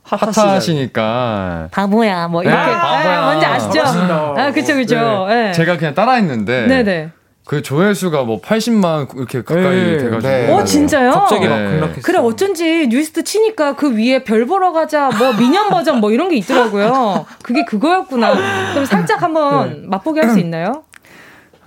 [0.05, 3.19] 핫하시니까 바보야 뭐 이렇게 네, 바보야.
[3.21, 3.81] 아, 뭔지 아시죠?
[3.83, 5.25] 아 그쵸 그쵸.
[5.27, 5.35] 네.
[5.47, 5.51] 네.
[5.51, 6.67] 제가 그냥 따라했는데.
[6.67, 7.09] 네네.
[7.47, 10.19] 그 조회수가 뭐 80만 이렇게 가까이 네, 돼가지고.
[10.21, 10.51] 네.
[10.51, 11.11] 어 진짜요?
[11.11, 12.01] 갑자기 막 급락했어.
[12.03, 16.37] 그래 어쩐지 뉴스트 치니까 그 위에 별 보러 가자 뭐 미년 버전 뭐 이런 게
[16.37, 17.25] 있더라고요.
[17.43, 18.33] 그게 그거였구나.
[18.73, 19.87] 그럼 살짝 한번 네.
[19.87, 20.83] 맛보게 할 수 있나요?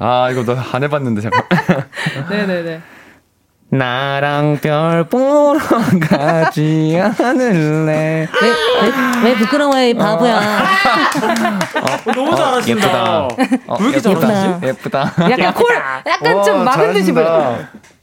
[0.00, 1.42] 아 이거 너안 해봤는데 잠깐.
[2.30, 2.80] 네네네.
[3.70, 5.58] 나랑 별 보러
[6.08, 8.26] 가지 않을래.
[8.42, 8.48] 왜,
[9.22, 10.38] 왜, 왜 부끄러워해, 바보야.
[10.38, 13.20] 어, 너무 잘하신다.
[13.26, 13.62] 어, 예쁘다.
[13.66, 14.66] 어, 왜 이렇게 잘하지?
[14.66, 15.12] 예쁘다.
[15.30, 15.66] 약간 콜,
[16.06, 17.12] 약간 좀 막은 듯이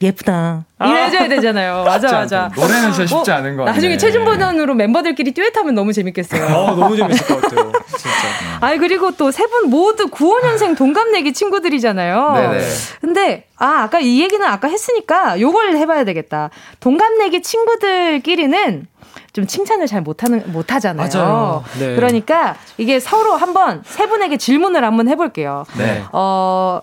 [0.01, 0.65] 예쁘다.
[0.77, 0.87] 아.
[0.89, 1.83] 이래줘야 되잖아요.
[1.85, 2.51] 맞아, 맞아.
[2.55, 3.75] 노래는 진짜 쉽지 어, 않은 거 같아요.
[3.75, 6.45] 나중에 최준 버전으로 멤버들끼리 듀엣하면 너무 재밌겠어요.
[6.53, 7.71] 어, 너무 재밌을 것 같아요.
[7.97, 8.11] 진짜.
[8.59, 12.33] 아니, 그리고 또 세 분 모두 95년생 동갑내기 친구들이잖아요.
[12.33, 12.65] 네네.
[12.99, 16.49] 근데, 아, 아까 이 얘기는 아까 했으니까 요걸 해봐야 되겠다.
[16.81, 18.87] 동갑내기 친구들끼리는
[19.33, 21.09] 좀 칭찬을 잘 못하는 못하잖아요.
[21.13, 21.63] 맞아요.
[21.79, 21.95] 네.
[21.95, 25.65] 그러니까 이게 서로 한번 세 분에게 질문을 한번 해볼게요.
[25.77, 26.03] 네.
[26.13, 26.81] 어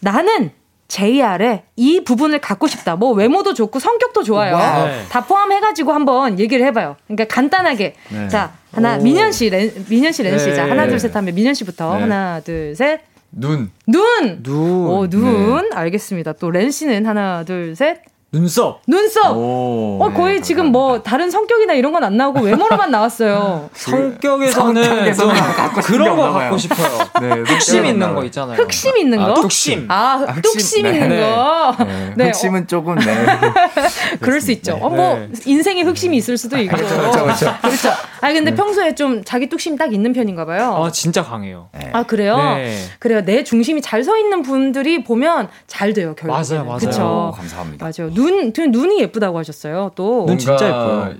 [0.00, 0.52] 나는
[0.90, 2.96] JR에 이 부분을 갖고 싶다.
[2.96, 4.58] 뭐 외모도 좋고 성격도 좋아요.
[4.58, 5.04] 네.
[5.08, 6.96] 다 포함해가지고 한번 얘기를 해봐요.
[7.06, 7.94] 그러니까 간단하게.
[8.10, 8.28] 네.
[8.28, 9.02] 자, 하나, 오.
[9.02, 10.54] 민현 씨, 렌, 민현 씨, 렌 씨.
[10.54, 10.70] 자, 네.
[10.70, 11.94] 하나, 둘, 셋 하면 민현 씨부터.
[11.94, 12.00] 네.
[12.02, 13.00] 하나, 둘, 셋.
[13.30, 13.70] 눈.
[13.86, 14.42] 눈!
[14.42, 14.56] 눈.
[14.88, 15.70] 오, 눈.
[15.70, 15.76] 네.
[15.76, 16.32] 알겠습니다.
[16.34, 18.02] 또 렌 씨는 하나, 둘, 셋.
[18.32, 18.80] 눈썹.
[18.86, 19.36] 눈썹.
[19.36, 23.68] 오, 어 거의 네, 지금 뭐 다른 성격이나 이런 건 안 나오고 외모로만 나왔어요.
[23.74, 25.32] 성격에서는 좀
[25.82, 26.98] 그런 거 갖고 싶어요.
[27.20, 28.56] 네, 흑심 있는 거 있잖아요.
[28.56, 29.24] 흑심 있는 거?
[29.32, 29.86] 아, 뚝심.
[29.90, 30.92] 아, 아 뚝심 네.
[30.92, 31.76] 있는 거.
[31.84, 32.12] 네.
[32.16, 32.24] 네.
[32.26, 33.26] 흑심은 조금 네.
[34.20, 34.78] 그럴 수 있죠.
[34.80, 36.76] 어, 뭐 인생에 흑심이 있을 수도 있고.
[36.76, 37.22] 그렇죠, 그렇죠.
[37.24, 37.54] 그렇죠.
[37.60, 37.90] 그렇죠.
[38.22, 40.82] 아 근데 평소에 좀 자기 뚝심 딱 있는 편인가 봐요.
[40.82, 41.68] 아 진짜 강해요.
[41.92, 42.38] 아 그래요?
[42.98, 43.22] 그래요.
[43.24, 46.32] 내 중심이 잘 서 있는 분들이 보면 잘 돼요 결국.
[46.34, 46.78] 맞아요, 맞아요.
[46.78, 47.34] 그렇죠.
[47.36, 47.84] 감사합니다.
[47.84, 48.10] 맞아요.
[48.20, 49.92] 눈, 눈이 예쁘다고 하셨어요.
[49.94, 50.26] 또.
[50.26, 51.14] 눈 진짜 예뻐요.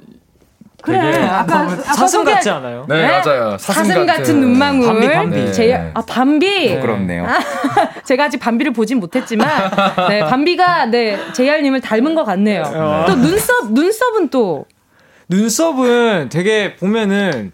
[0.83, 2.87] 그래 아까, 아까 사슴 같지 않아요?
[2.89, 3.07] 네, 네?
[3.07, 3.59] 맞아요.
[3.59, 4.87] 사슴, 사슴 같은, 눈망울.
[4.87, 5.37] 밤비 밤비.
[5.37, 5.53] 네.
[5.53, 6.75] 제, 아 밤비.
[6.77, 7.27] 부끄럽네요.
[7.27, 7.39] 아,
[8.05, 9.71] 제가 아직 밤비를 보진 못했지만
[10.09, 12.63] 네 밤비가 네 제이알님을 닮은 것 같네요.
[12.65, 13.05] 어.
[13.07, 14.65] 또 눈썹 눈썹은 또
[15.29, 17.53] 눈썹은 되게 보면은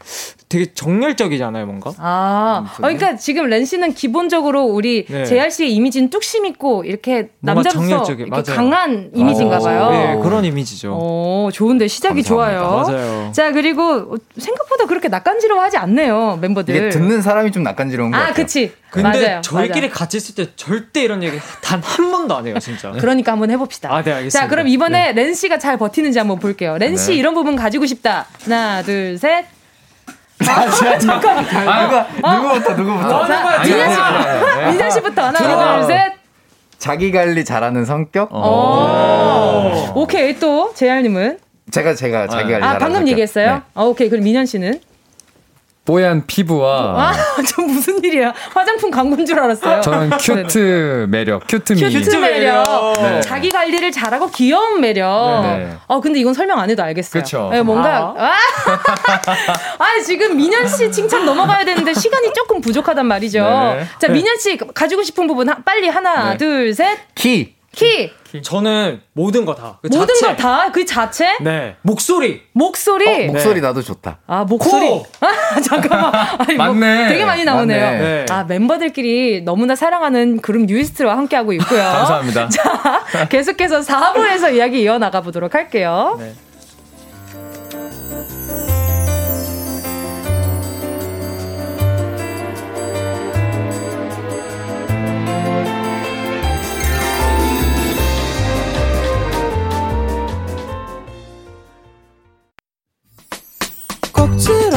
[0.49, 1.91] 되게 정열적이잖아요, 뭔가.
[1.99, 5.25] 아, 어, 그러니까 지금 렌 씨는 기본적으로 우리 네.
[5.25, 9.91] JR 씨의 이미지는 뚝심 있고 이렇게 남자로서 이렇게 강한 이미지인가 봐요.
[9.91, 10.93] 네, 그런 이미지죠.
[10.95, 12.63] 오, 좋은데 시작이 감사합니다.
[12.63, 12.97] 좋아요.
[12.97, 13.33] 맞아요.
[13.33, 16.77] 자, 그리고 생각보다 그렇게 낯간지러워하지 않네요, 멤버들.
[16.77, 18.35] 이게 듣는 사람이 좀 낯간지러운 거 아, 같아요.
[18.35, 18.73] 그치.
[18.89, 19.41] 근데 맞아요.
[19.43, 19.93] 저희끼리 맞아요.
[19.93, 22.93] 같이 있을 때 절대 이런 얘기 단 한 번도 안 해요, 진짜.
[22.99, 23.93] 그러니까 한번 해봅시다.
[23.93, 24.41] 아, 네, 알겠습니다.
[24.41, 25.23] 자, 그럼 이번에 네.
[25.25, 26.79] 렌 씨가 잘 버티는지 한번 볼게요.
[26.79, 27.17] 렌 씨, 네.
[27.17, 28.27] 이런 부분 가지고 싶다.
[28.45, 29.45] 하나, 둘, 셋.
[30.41, 31.39] 아, 잠깐.
[31.69, 32.35] 아, 누가, 어?
[32.35, 33.27] 누구부터, 누구부터?
[33.27, 35.39] 자, 민현 씨, 민현 씨부터 하나,
[35.79, 36.13] 둘, 셋.
[36.79, 38.33] 자기 관리 잘하는 성격?
[38.35, 39.93] 오.
[39.95, 41.39] 오케이, 또, 재할님은?
[41.71, 43.55] 제가, 제가 자기 관리 아, 잘하는 방금 얘기했어요?
[43.55, 43.61] 네.
[43.75, 44.09] 아, 오케이.
[44.09, 44.81] 그럼 민현 씨는?
[45.87, 47.13] 뽀얀 피부와 아,
[47.47, 48.35] 저 무슨 일이야?
[48.53, 49.81] 화장품 광고인 줄 알았어요.
[49.81, 51.81] 저는 cute 매력, cute 미.
[51.81, 52.95] cute 매력.
[53.01, 53.21] 네.
[53.21, 55.43] 자기 관리를 잘하고 귀여운 매력.
[55.45, 55.77] 네.
[55.87, 57.13] 어, 근데 이건 설명 안 해도 알겠어요.
[57.13, 57.49] 그렇죠.
[57.53, 58.33] 네, 뭔가 아,
[59.79, 63.43] 아 지금 민현 씨 칭찬 넘어가야 되는데 시간이 조금 부족하단 말이죠.
[63.43, 63.87] 네.
[64.01, 66.37] 자, 민현 씨 가지고 싶은 부분 하, 빨리 하나, 네.
[66.37, 66.99] 둘, 셋.
[67.15, 67.56] 키.
[67.77, 68.11] 키.
[68.25, 68.43] 키.
[68.43, 69.79] 저는 모든 거 다.
[69.83, 70.73] 그 모든 거 다?
[70.73, 71.37] 그 자체?
[71.43, 71.77] 네.
[71.83, 72.43] 목소리.
[72.53, 73.07] 목소리.
[73.07, 73.61] 어, 목소리 네.
[73.61, 74.19] 나도 좋다.
[74.27, 74.89] 아, 목소리.
[75.21, 76.15] 아, 잠깐만.
[76.15, 76.99] 아니, 뭐 맞네.
[77.01, 77.85] 뭐 되게 많이 나오네요.
[77.85, 77.99] 맞네.
[77.99, 78.27] 네.
[78.31, 81.83] 아, 멤버들끼리 너무나 사랑하는 그룹 뉴이스트와 함께하고 있고요.
[81.85, 82.49] 감사합니다.
[83.13, 86.17] 자, 계속해서 4부에서 이야기 이어나가 보도록 할게요.
[86.19, 86.35] 네.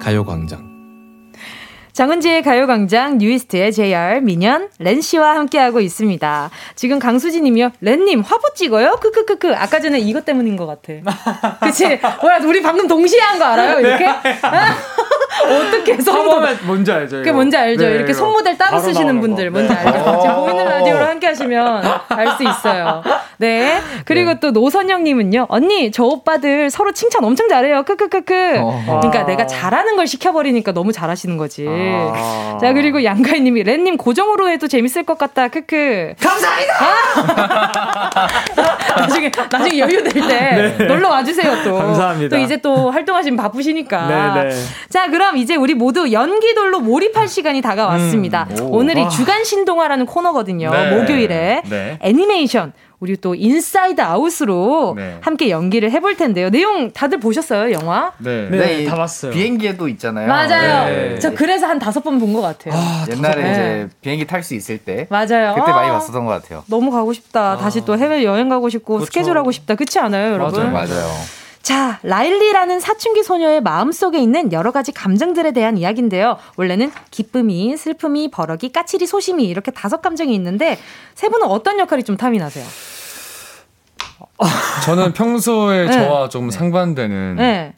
[0.00, 0.70] 가요광장.
[1.92, 6.50] 정은지의 가요광장 뉴이스트의 JR 민현 렌 씨와 함께하고 있습니다.
[6.74, 7.70] 지금 강수진 님이요.
[7.80, 8.96] 렌님 화보 찍어요?
[9.02, 9.54] 크크크크.
[9.54, 10.94] 아까 전에 이것 때문인 것 같아.
[11.60, 11.98] 그치?
[12.22, 13.80] 뭐야, 우리 방금 동시에 한 거 알아요?
[13.80, 14.06] 이렇게?
[14.06, 14.38] 네.
[15.44, 17.16] 어떻게 손모델 뭔지 알죠?
[17.18, 17.82] 그게 뭔지 알죠?
[17.86, 20.20] 네, 이렇게 손모델 따로 쓰시는 분들 뭔지 알죠?
[20.22, 23.02] 지금 보이는 라디오로 함께 하시면 알 수 있어요.
[23.40, 23.80] 네.
[24.04, 24.40] 그리고 네.
[24.40, 25.46] 또 노선영 님은요.
[25.48, 27.82] 언니, 저 오빠들 서로 칭찬 엄청 잘해요.
[27.84, 28.56] 크크크크.
[28.60, 29.00] 어.
[29.02, 31.66] 그러니까 내가 잘하는 걸 시켜 버리니까 너무 잘하시는 거지.
[31.68, 32.58] 아.
[32.60, 35.48] 자, 그리고 양가희 님이 렌님 고정으로 해도 재밌을 것 같다.
[35.48, 36.14] 크크.
[36.20, 36.74] 감사합니다.
[36.80, 38.28] 아!
[39.00, 40.84] 나중에 나중에 여유 될 때 네.
[40.86, 41.74] 놀러 와 주세요, 또.
[41.76, 42.36] 감사합니다.
[42.36, 44.34] 또 이제 또 활동하시면 바쁘시니까.
[44.34, 44.56] 네, 네.
[44.90, 48.48] 자, 그럼 이제 우리 모두 연기돌로 몰입할 시간이 다가왔습니다.
[48.50, 49.08] 음, 오늘이 아.
[49.08, 50.70] 주간 신동화라는 코너거든요.
[50.70, 50.90] 네.
[50.90, 51.98] 목요일에 네.
[52.02, 55.16] 애니메이션 우리 또 Inside Out으로 네.
[55.22, 56.50] 함께 연기를 해볼 텐데요.
[56.50, 58.12] 내용 다들 보셨어요, 영화?
[58.18, 59.32] 네, 네, 네 다 봤어요.
[59.32, 60.28] 비행기에도 있잖아요.
[60.28, 60.84] 맞아요.
[60.88, 61.18] 네.
[61.18, 62.74] 저 그래서 한 다섯 번 본 것 같아요.
[62.76, 65.06] 아, 옛날에 이제 비행기 탈 수 있을 때.
[65.10, 65.54] 맞아요.
[65.54, 66.62] 그때 아, 많이 봤었던 것 같아요.
[66.66, 67.52] 너무 가고 싶다.
[67.52, 67.56] 아.
[67.56, 69.06] 다시 또 해외 여행 가고 싶고 그렇죠.
[69.06, 69.74] 스케줄 하고 싶다.
[69.76, 70.70] 그렇지 않아요, 여러분?
[70.72, 70.86] 맞아요.
[70.88, 71.08] 맞아요.
[71.70, 76.36] 자, 라일리라는 사춘기 소녀의 마음속에 있는 여러 가지 감정들에 대한 이야기인데요.
[76.56, 80.78] 원래는 기쁨이, 슬픔이, 버럭이, 까칠이, 소심이 이렇게 다섯 감정이 있는데
[81.14, 82.66] 세 분은 어떤 역할이 좀 탐이 나세요?
[84.84, 85.92] 저는 평소에 네.
[85.92, 86.50] 저와 좀 네.
[86.50, 87.74] 상반되는 네.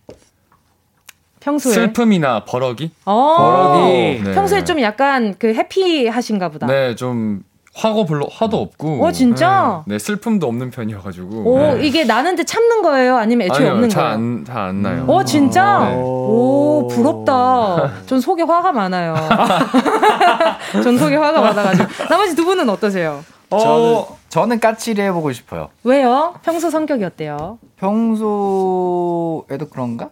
[1.40, 2.93] 평소에 슬픔이나 버럭이?
[3.05, 4.32] 어~ 버럭이 네.
[4.32, 6.66] 평소에 좀 약간 그 해피하신가 보다.
[6.66, 7.43] 네, 좀
[7.75, 9.05] 화가 별로 화도 없고.
[9.05, 9.83] 어 진짜?
[9.87, 11.29] 네, 네 슬픔도 없는 편이어가지고.
[11.51, 11.87] 오 네.
[11.87, 13.16] 이게 나는데 참는 거예요?
[13.16, 14.09] 아니면 애초에 아니요, 없는 거예요?
[14.09, 15.05] 잘안 잘 안 나요.
[15.09, 15.89] 어 진짜?
[15.89, 15.97] 네.
[15.97, 17.91] 오 부럽다.
[18.07, 19.14] 전 속에 화가 많아요.
[20.83, 21.89] 전 속에 화가 많아가지고.
[22.11, 23.25] 나머지 두 분은 어떠세요?
[23.51, 25.68] 어, 저는, 저는 까칠이 해보고 싶어요.
[25.85, 26.35] 왜요?
[26.43, 27.59] 평소 성격이 어때요?
[27.77, 30.11] 평소에도 그런가?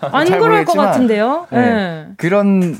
[0.00, 1.46] 안 그럴 것 같은데요?
[1.50, 1.58] 네.
[1.60, 2.06] 네.
[2.16, 2.78] 그런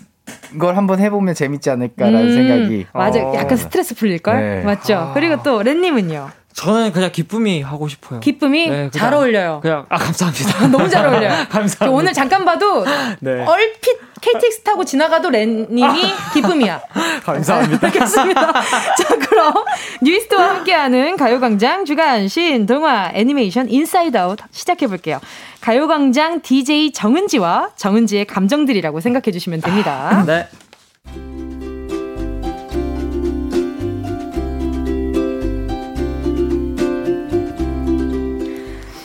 [0.59, 2.87] 걸 한번 해보면 재밌지 않을까라는 음, 생각이.
[2.93, 3.35] 맞아요, 어.
[3.35, 4.37] 약간 스트레스 풀릴 걸?
[4.41, 4.62] 네.
[4.62, 4.95] 맞죠?
[4.95, 5.14] 아.
[5.14, 6.28] 그리고 또 렌님은요?
[6.55, 8.21] 저는 그냥 기쁨이 하고 싶어요.
[8.21, 9.59] 기쁨이 네, 잘 어울려요.
[9.61, 10.69] 그냥 아 감사합니다.
[10.71, 11.47] 너무 잘 어울려요.
[11.51, 11.91] 감사합니다.
[11.91, 12.85] 오늘 잠깐 봐도
[13.21, 13.45] 네.
[13.45, 16.01] 얼핏 KTX 타고 지나가도 렌님이
[16.33, 16.81] 기쁨이야.
[17.25, 17.89] 감사합니다.
[17.89, 18.53] 알겠습니다.
[18.53, 19.53] 자 그럼
[20.01, 25.21] 뉴이스트와 함께하는 가요광장 주간 신동화 애니메이션 Inside Out 시작해 볼게요.
[25.61, 30.23] 가요광장 DJ 정은지와 정은지의 감정들이라고 생각해 주시면 됩니다.
[30.27, 30.47] 네.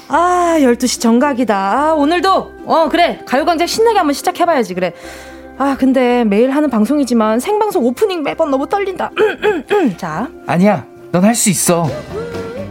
[0.09, 1.55] 아, 12시 정각이다.
[1.55, 3.19] 아, 오늘도, 어, 그래.
[3.25, 4.93] 가요광장 신나게 한번 시작해봐야지, 그래.
[5.57, 9.11] 아, 근데 매일 하는 방송이지만 생방송 오프닝 매번 너무 떨린다.
[9.97, 10.27] 자.
[10.47, 10.85] 아니야.
[11.11, 11.87] 넌 할 수 있어.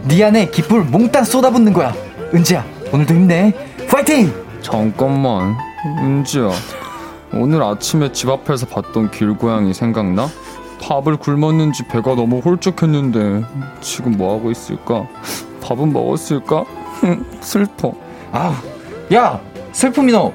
[0.07, 1.93] 네 안에 기쁨을 몽땅 쏟아붓는 거야.
[2.33, 3.53] 은지야, 오늘도 힘내.
[3.89, 4.33] 파이팅!
[4.61, 5.55] 잠깐만.
[6.01, 6.49] 은지야.
[7.33, 10.27] 오늘 아침에 집 앞에서 봤던 길고양이 생각나?
[10.81, 13.45] 밥을 굶었는지 배가 너무 홀쭉했는데
[13.81, 15.05] 지금 뭐 하고 있을까?
[15.61, 16.63] 밥은 먹었을까?
[17.41, 17.93] 슬퍼.
[18.31, 18.53] 아우,
[19.13, 19.39] 야,
[19.71, 20.31] 슬픔이 너.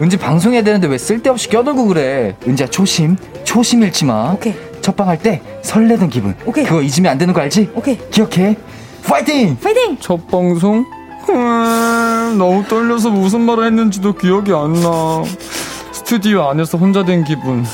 [0.00, 2.36] 은지 방송해야 되는데 왜 쓸데없이 껴들고 그래?
[2.46, 4.32] 은지야 조심, 조심 잃지 마.
[4.32, 4.54] 오케이.
[4.82, 6.34] 첫방 할 때 설레던 기분.
[6.44, 6.64] 오케이.
[6.64, 7.70] 그거 잊으면 안 되는 거 알지?
[7.74, 7.98] 오케이.
[8.10, 8.56] 기억해.
[9.04, 9.56] 파이팅!
[9.62, 9.96] 파이팅!
[10.00, 10.84] 첫 방송?
[11.28, 15.24] 음, 너무 떨려서 무슨 말을 했는지도 기억이 안 나.
[15.92, 17.64] 스튜디오 안에서 혼자 된 기분.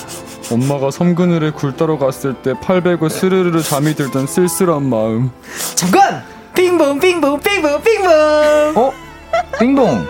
[0.50, 5.30] 엄마가 섬그늘에 굴 따러 갔을 때 800을 스르르르 잠이 들던 쓸쓸한 마음.
[5.74, 6.22] 잠깐!
[6.54, 8.10] 빙봉 빙봉 빙봉 빙봉
[8.76, 8.92] 어?
[9.58, 10.06] 빙봉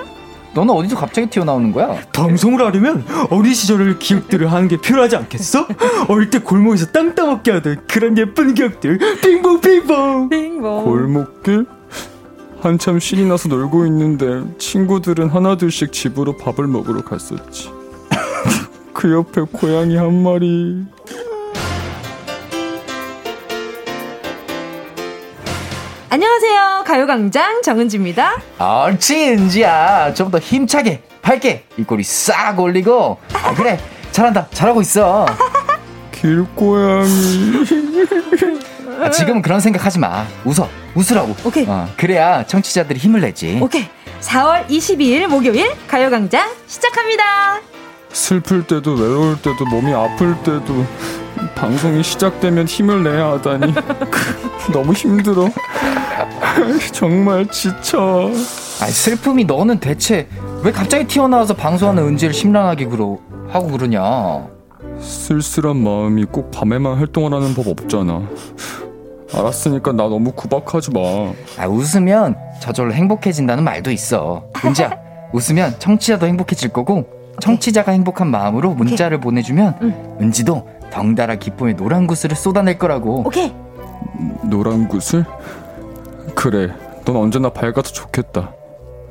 [0.55, 1.99] 너는 어디서 갑자기 튀어나오는 거야?
[2.13, 5.67] 방송을 하려면 어린 시절을 기억들을 하는 게 필요하지 않겠어?
[6.09, 11.67] 어릴 때 골목에서 땅 따먹게 하던 그런 예쁜 기억들 빙봉 빙봉 빙봉 골목길?
[12.61, 17.71] 한참 신이 나서 놀고 있는데 친구들은 하나둘씩 집으로 밥을 먹으러 갔었지
[18.93, 20.85] 그 옆에 고양이 한 마리
[26.17, 26.85] 안녕하세요.
[26.87, 28.37] 가요광장 정은지입니다.
[28.61, 30.13] 옳지, 은지야.
[30.13, 33.17] 좀 더 힘차게, 밝게, 입꼬리 싹 올리고.
[33.33, 33.79] 아, 그래.
[34.11, 34.47] 잘한다.
[34.51, 35.25] 잘하고 있어.
[36.13, 37.09] 길고양이.
[39.01, 40.27] 아, 지금은 그런 생각 하지 마.
[40.45, 40.69] 웃어.
[40.95, 41.35] 웃으라고.
[41.47, 41.65] 오케이.
[41.67, 43.59] 어, 그래야 청취자들이 힘을 내지.
[43.63, 43.89] 오케이.
[44.21, 47.61] 4월 22일 목요일 가요광장 시작합니다.
[48.13, 50.87] 슬플 때도 외로울 때도 몸이 아플 때도
[51.55, 53.75] 방송이 시작되면 힘을 내야 하다니
[54.73, 55.49] 너무 힘들어.
[56.93, 58.31] 정말 지쳐.
[58.81, 60.29] 아 슬픔이 너는 대체
[60.63, 63.19] 왜 갑자기 튀어나와서 방송하는 은지를 심란하게 그러
[63.49, 64.47] 하고 그러냐?
[65.01, 68.23] 쓸쓸한 마음이 꼭 밤에만 활동을 하는 법 없잖아.
[69.35, 71.01] 알았으니까 나 너무 구박하지 마.
[71.59, 74.45] 아 웃으면 저절로 행복해진다는 말도 있어.
[74.65, 74.93] 은지야
[75.33, 77.07] 웃으면 청취자도 행복해질 거고
[77.41, 79.25] 청취자가 행복한 마음으로 문자를 오케이.
[79.25, 80.17] 보내주면 응.
[80.21, 83.23] 은지도 덩달아 기쁨의 노란 구슬을 쏟아낼 거라고.
[83.27, 83.53] 오케이.
[84.45, 85.25] 노란 구슬?
[86.35, 86.69] 그래,
[87.05, 88.53] 넌 언제나 밝아서 좋겠다.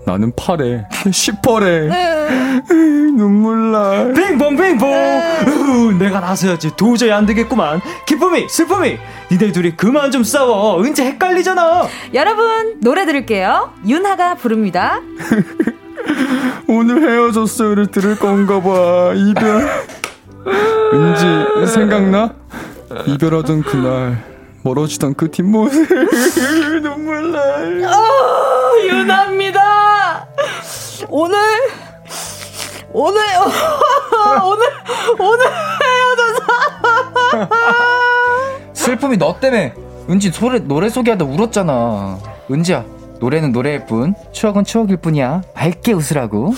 [0.06, 1.90] 나는 파래, 시퍼래.
[3.16, 4.12] 눈물 나.
[4.14, 5.98] 빙봉 빙봉.
[6.00, 6.76] 내가 나서야지.
[6.76, 7.82] 도저히 안 되겠구만.
[8.08, 8.98] 기쁨이, 슬픔이.
[9.32, 10.82] 니네 둘이 그만 좀 싸워.
[10.84, 11.88] 은지 헷갈리잖아.
[12.14, 13.72] 여러분 노래 들을게요.
[13.88, 15.02] 윤하가 부릅니다.
[16.68, 19.14] 오늘 헤어졌어요를 들을 건가 봐.
[19.16, 19.68] 이별.
[20.48, 22.34] 은지 생각나?
[23.08, 24.24] 이별하던 그날
[24.64, 25.88] 멀어지던 그 뒷모습
[26.84, 27.84] 눈물 날.
[27.86, 30.28] 어, 유나입니다.
[31.10, 31.38] 오늘
[32.94, 33.22] 오늘
[34.44, 34.68] 오늘
[35.20, 35.46] 오늘
[35.84, 37.50] 헤어져서
[38.74, 39.74] 슬픔이 너 때문에
[40.10, 42.20] 은지 소리, 노래 소개하다 울었잖아.
[42.52, 42.84] 은지야
[43.20, 45.42] 노래는 노래일 뿐 추억은 추억일 뿐이야.
[45.54, 46.54] 밝게 웃으라고.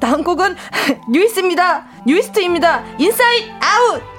[0.00, 0.56] 다음 곡은
[1.10, 1.86] 뉴이스입니다.
[2.06, 2.84] 뉴이스트입니다.
[2.98, 4.18] 인사이드 아웃.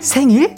[0.00, 0.54] 생일?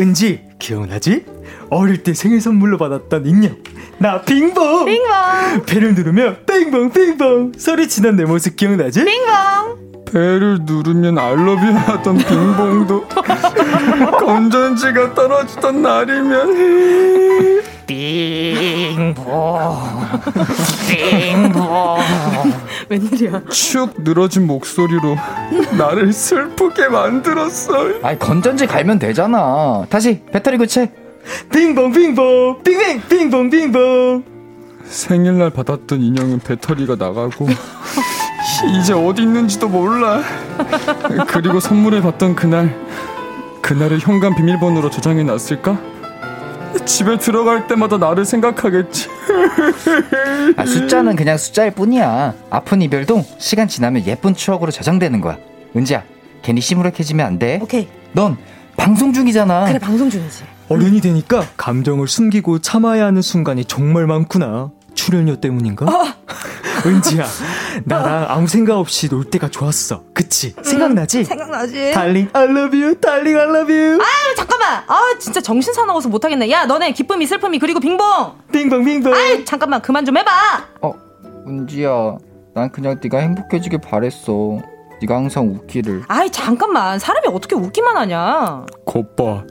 [0.00, 1.26] 은지 기억나지?
[1.70, 3.56] 어릴 때 생일 선물로 받았던 인형.
[3.98, 4.84] 나 빙봉!
[4.86, 5.64] 빙봉!
[5.66, 7.52] 배를 누르면 빙봉 빙봉!
[7.56, 9.04] 소리치는 내 모습 기억나지?
[9.04, 10.04] 빙봉!
[10.06, 13.04] 배를 누르면 알러뷰 하던 빙봉도
[14.20, 19.24] 건전지가 떨어지던 날이면 빙봉!
[20.88, 21.98] 빙봉!
[22.88, 23.42] 웬일이야?
[23.50, 25.16] 축 늘어진 목소리로
[25.76, 27.72] 나를 슬프게 만들었어.
[28.02, 29.84] 아이 건전지 갈면 되잖아.
[29.88, 30.92] 다시 배터리 교체
[31.52, 34.24] 빙봉 빙봉 빙빙 빙봉 빙봉.
[34.84, 37.48] 생일날 받았던 인형은 배터리가 나가고
[38.78, 40.22] 이제 어디 있는지도 몰라.
[41.28, 42.74] 그리고 선물을 받던 그날
[43.62, 45.80] 그날을 현관 비밀번호로 저장해 놨을까?
[46.84, 49.08] 집에 들어갈 때마다 나를 생각하겠지.
[50.56, 52.34] 아, 숫자는 그냥 숫자일 뿐이야.
[52.50, 55.38] 아픈 이별도 시간 지나면 예쁜 추억으로 저장되는 거야.
[55.74, 56.02] 은지야
[56.42, 57.60] 괜히 시무룩해지면 안돼.
[57.62, 57.88] 오케이.
[58.12, 58.36] 넌
[58.76, 59.64] 방송 중이잖아.
[59.66, 64.70] 그래 방송 중이지 어른이 되니까 감정을 숨기고 참아야 하는 순간이 정말 많구나.
[64.94, 65.86] 출연료 때문인가?
[65.86, 66.04] 어.
[66.86, 67.24] 은지야,
[67.84, 70.02] 나랑 아무 생각 없이 놀 때가 좋았어.
[70.12, 70.54] 그치?
[70.62, 71.20] 생각나지?
[71.20, 71.92] 음, 생각나지.
[71.92, 72.94] 달링, I love you.
[73.00, 73.98] 달링, I love you.
[74.00, 74.04] 아
[74.36, 74.84] 잠깐만.
[74.86, 76.50] 아, 진짜 정신 사나워서 못하겠네.
[76.50, 78.06] 야, 너네 기쁨이, 슬픔이, 그리고 빙봉.
[78.52, 79.14] 빙봉, 빙봉.
[79.14, 79.80] 아 잠깐만.
[79.80, 80.30] 그만 좀 해봐.
[80.82, 80.92] 어,
[81.46, 82.16] 은지야.
[82.54, 84.58] 난 그냥 네가 행복해지길 바랬어.
[85.00, 86.04] 네가 항상 웃기를.
[86.08, 88.64] 아이 잠깐만 사람이 어떻게 웃기만 하냐.
[88.86, 89.44] 겉봐.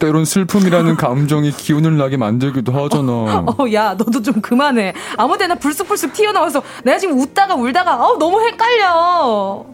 [0.00, 3.12] 때론 슬픔이라는 감정이 기운을 나게 만들기도 하잖아.
[3.12, 4.94] 어, 어, 야 너도 좀 그만해.
[5.16, 9.64] 아무데나 불쑥불쑥 튀어나와서 내가 지금 웃다가 울다가 어 너무 헷갈려.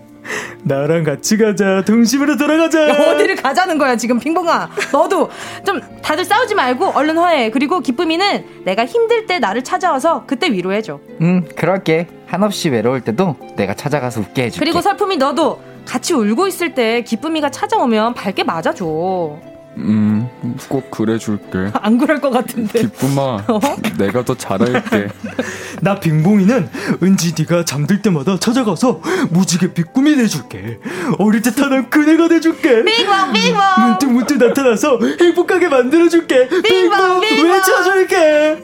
[0.63, 1.83] 나랑 같이 가자.
[1.85, 2.89] 동심으로 돌아가자.
[2.89, 4.71] 야, 어디를 가자는 거야 지금 빙봉아.
[4.93, 5.31] 너도
[5.67, 7.51] 좀 다들 싸우지 말고 얼른 화해.
[7.51, 11.01] 그리고 기쁨이는 내가 힘들 때 나를 찾아와서 그때 위로해 줘.
[11.21, 12.07] 응 그럴게.
[12.27, 14.65] 한없이 외로울 때도 내가 찾아가서 웃게 해 줄게.
[14.65, 19.39] 그리고 설품이 너도 같이 울고 있을 때 기쁨이가 찾아오면 밝게 맞아줘.
[19.77, 20.29] 음,
[20.69, 21.71] 꼭 그래줄게.
[21.81, 22.81] 안 그럴 것 같은데.
[22.83, 23.61] 기쁨아, 어?
[23.99, 25.09] 내가 더 잘할게.
[25.81, 26.69] 나 빙봉이는
[27.03, 29.01] 은지 네가 잠들 때마다 찾아가서
[29.31, 30.79] 무지개 비꾸미 내줄게.
[31.19, 32.85] 어릴 때 타던 그네가 돼줄게.
[32.85, 33.61] 빙봉 빙봉.
[33.87, 36.49] 문득 문득 나타나서 행복하게 만들어줄게.
[36.49, 37.51] 빙봉 빙봉.
[37.51, 38.63] 외쳐줄게.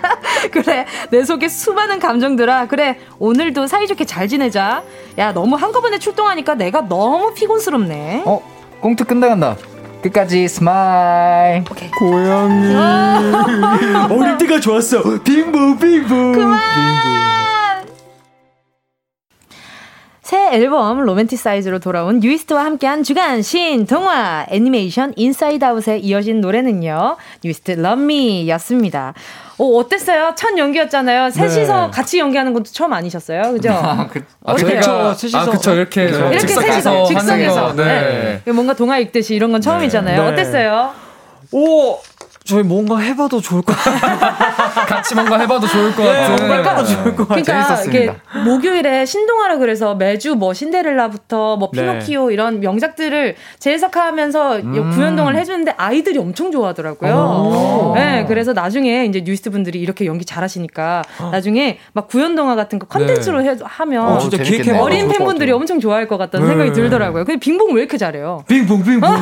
[0.52, 4.82] 그래 내 속에 수많은 감정들아 그래 오늘도 사이좋게 잘 지내자
[5.18, 8.42] 야 너무 한꺼번에 출동하니까 내가 너무 피곤스럽네 어
[8.80, 9.56] 콩트 끝나간다
[10.02, 11.64] 끝까지 smile.
[11.70, 11.90] 오케이.
[11.90, 12.74] 고양이.
[14.10, 15.02] 어릴 때가 좋았어.
[15.22, 16.58] 빙봉 빙봉 그만.
[16.74, 17.29] 빙봉.
[20.30, 27.16] 새 앨범 Romanticize로 돌아온 뉴이스트와 함께한 주간 신동화 애니메이션 Inside Out에 이어진 노래는요.
[27.42, 29.12] 뉴이스트 Love Me였습니다.
[29.58, 30.34] 오, 어땠어요?
[30.36, 31.30] 첫 연기였잖아요.
[31.30, 31.90] 셋이서 네.
[31.90, 33.54] 같이 연기하는 것도 처음 아니셨어요?
[33.54, 33.70] 그죠?
[33.74, 35.74] 아, 그, 아 저희가 셋이서 아, 그쵸.
[35.74, 38.40] 이렇게 이렇게 셋이서 즉석에서 네.
[38.44, 38.52] 네.
[38.52, 40.22] 뭔가 동화 읽듯이 이런 건 처음이잖아요.
[40.22, 40.28] 네.
[40.28, 40.92] 어땠어요?
[41.50, 41.98] 오
[42.50, 44.18] 저희 뭔가 해봐도 좋을 것 같아요.
[44.88, 46.36] 같이 뭔가 해봐도 좋을 것 같아요.
[46.36, 47.44] 네, 해봐도 좋을 것 같아요.
[47.44, 48.12] 그러니까 이게
[48.44, 51.80] 목요일에 신동화라 그래서 매주 뭐 신데렐라부터 뭐 네.
[51.80, 52.34] 피노키오 네.
[52.34, 54.90] 이런 명작들을 재해석하면서 음.
[54.90, 57.92] 구연동화를 해주는데 아이들이 엄청 좋아하더라고요.
[57.94, 63.42] 네, 그래서 나중에 이제 뉴이스트 분들이 이렇게 연기 잘하시니까 나중에 막 구연동화 같은 거 컨텐츠로
[63.42, 63.56] 네.
[63.62, 64.38] 하면 어, 진짜
[64.80, 66.52] 어린 팬분들이 엄청 좋아할 것 같다는 네.
[66.52, 67.24] 생각이 들더라고요.
[67.24, 68.42] 근데 빙봉 왜 이렇게 잘해요?
[68.48, 69.08] 빙봉 빙봉.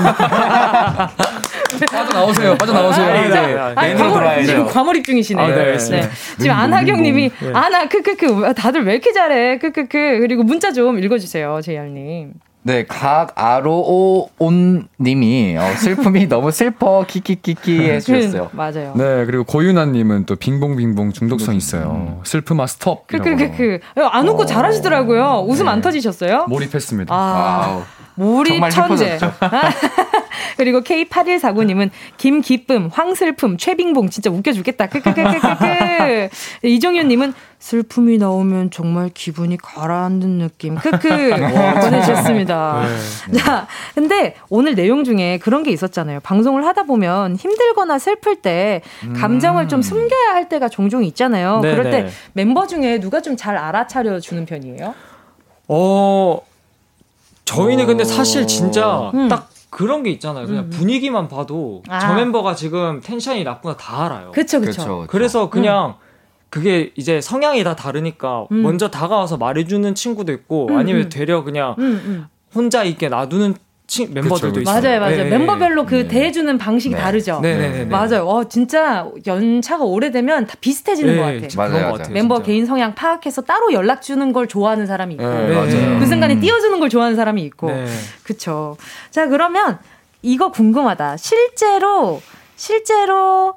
[1.92, 2.56] 빠져 나오세요.
[2.56, 3.17] 빠져 나오세요.
[3.22, 3.58] 네, 네.
[3.74, 5.42] 아니, 과몰, 지금 과몰입 중이시네.
[5.42, 6.08] 아, 네, 네.
[6.38, 12.34] 지금 안하경님이 아나 크크크 다들 왜 이렇게 잘해 크크크 그리고 문자 좀 읽어주세요 JR님.
[12.68, 14.28] 네, 각아로온
[15.00, 18.50] 님이 어, 슬픔이 너무 슬퍼 키키키키 해주셨어요.
[18.52, 18.92] 맞아요.
[18.94, 22.20] 네, 그리고 고윤아 님은 또 빙봉빙봉 중독성 있어요.
[22.24, 23.06] 슬픔아 스톱.
[23.06, 23.78] 크크크크.
[24.10, 24.46] 안 웃고 어.
[24.46, 25.46] 잘하시더라고요.
[25.48, 25.70] 웃음 네.
[25.70, 26.46] 안 터지셨어요?
[26.48, 27.14] 몰입했습니다.
[27.14, 27.84] 아,
[28.18, 29.18] 몰입 천재.
[30.58, 34.88] 그리고 K8149님은 김기쁨, 황슬픔, 최빙봉 진짜 웃겨 죽겠다.
[34.88, 36.28] 크크크크크크.
[36.64, 40.76] 이종윤 님은 슬픔이 나오면 정말 기분이 가라앉는 느낌.
[40.76, 41.08] 크크
[41.80, 42.84] 보내주셨습니다.
[43.30, 43.38] 네.
[43.38, 46.20] 자, 근데 오늘 내용 중에 그런 게 있었잖아요.
[46.20, 48.82] 방송을 하다 보면 힘들거나 슬플 때
[49.16, 49.68] 감정을 음.
[49.68, 51.60] 좀 숨겨야 할 때가 종종 있잖아요.
[51.60, 51.76] 네네.
[51.76, 52.10] 그럴 때 네.
[52.34, 54.94] 멤버 중에 누가 좀 잘 알아차려 주는 편이에요?
[55.68, 56.40] 어,
[57.48, 59.28] 저희는 근데 사실 진짜 음.
[59.28, 60.46] 딱 그런 게 있잖아요.
[60.46, 60.70] 그냥 음.
[60.70, 61.98] 분위기만 봐도 아.
[61.98, 64.32] 저 멤버가 지금 텐션이 나쁘나 다 알아요.
[64.32, 65.06] 그쵸, 그쵸.
[65.08, 65.94] 그래서 그냥 음.
[66.50, 68.62] 그게 이제 성향이 다 다르니까 음.
[68.62, 71.08] 먼저 다가와서 말해주는 친구도 있고 음, 아니면 음.
[71.08, 71.74] 되려 그냥
[72.54, 73.54] 혼자 있게 놔두는
[73.88, 74.82] 치, 멤버들도 그쵸, 있어요.
[74.82, 75.16] 맞아요, 맞아요.
[75.16, 75.30] 네.
[75.30, 76.08] 멤버별로 그 네.
[76.08, 77.00] 대해주는 방식이 네.
[77.00, 77.40] 다르죠.
[77.40, 77.84] 네, 네, 네, 네.
[77.86, 78.26] 맞아요.
[78.28, 81.48] 어, 진짜 연차가 오래되면 다 비슷해지는 것 같아요.
[81.56, 82.12] 맞아요, 맞아요.
[82.12, 82.46] 멤버 진짜.
[82.46, 87.16] 개인 성향 파악해서 따로 연락 주는 걸 좋아하는 사람이 있고, 그 순간에 띄워주는 걸 좋아하는
[87.16, 87.70] 사람이 있고,
[88.22, 88.76] 그쵸.
[89.10, 89.78] 자, 그러면
[90.20, 91.16] 이거 궁금하다.
[91.16, 92.20] 실제로
[92.56, 93.54] 실제로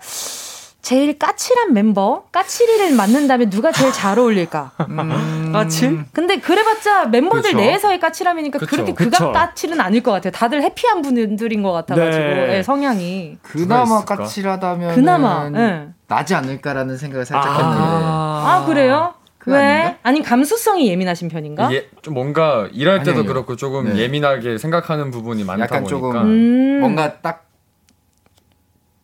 [0.81, 4.71] 제일 까칠한 멤버 까칠이를 만난다면 누가 제일 잘 어울릴까?
[4.89, 5.51] 음...
[5.53, 6.05] 까칠?
[6.11, 7.57] 근데 그래봤자 멤버들 그쵸?
[7.57, 8.69] 내에서의 까칠함이니까 그쵸?
[8.69, 10.31] 그렇게 그가 까칠은 아닐 것 같아요.
[10.31, 12.47] 다들 해피한 분들인 것 같아가지고 네.
[12.47, 15.89] 네, 성향이 그나마 까칠하다면 그나마 네.
[16.07, 19.13] 나지 않을까라는 생각을 살짝 아~ 했는데 아 그래요?
[19.45, 19.57] 왜?
[19.57, 19.97] 아닌가?
[20.03, 21.73] 아니 감수성이 예민하신 편인가?
[21.73, 23.25] 예, 좀 뭔가 일할 때도 아니요.
[23.25, 23.97] 그렇고 조금 네.
[23.97, 27.50] 예민하게 생각하는 부분이 많다 약간 보니까 조금 음~ 뭔가 딱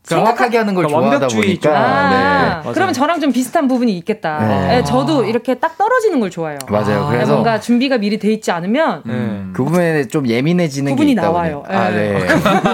[0.08, 1.70] 정확하게 하는 걸 그러니까 좋아하다 보니까.
[1.78, 2.72] 아, 네.
[2.74, 4.40] 그러면 저랑 좀 비슷한 부분이 있겠다.
[4.40, 4.68] 네.
[4.68, 6.60] 네, 저도 이렇게 딱 떨어지는 걸 좋아해요.
[6.70, 7.06] 맞아요.
[7.06, 9.54] 아, 그래서 뭔가 준비가 미리 돼 있지 않으면 음.
[9.56, 11.64] 그 부분에 좀 예민해지는 부분이 게 나와요.
[11.68, 12.26] 아, 네.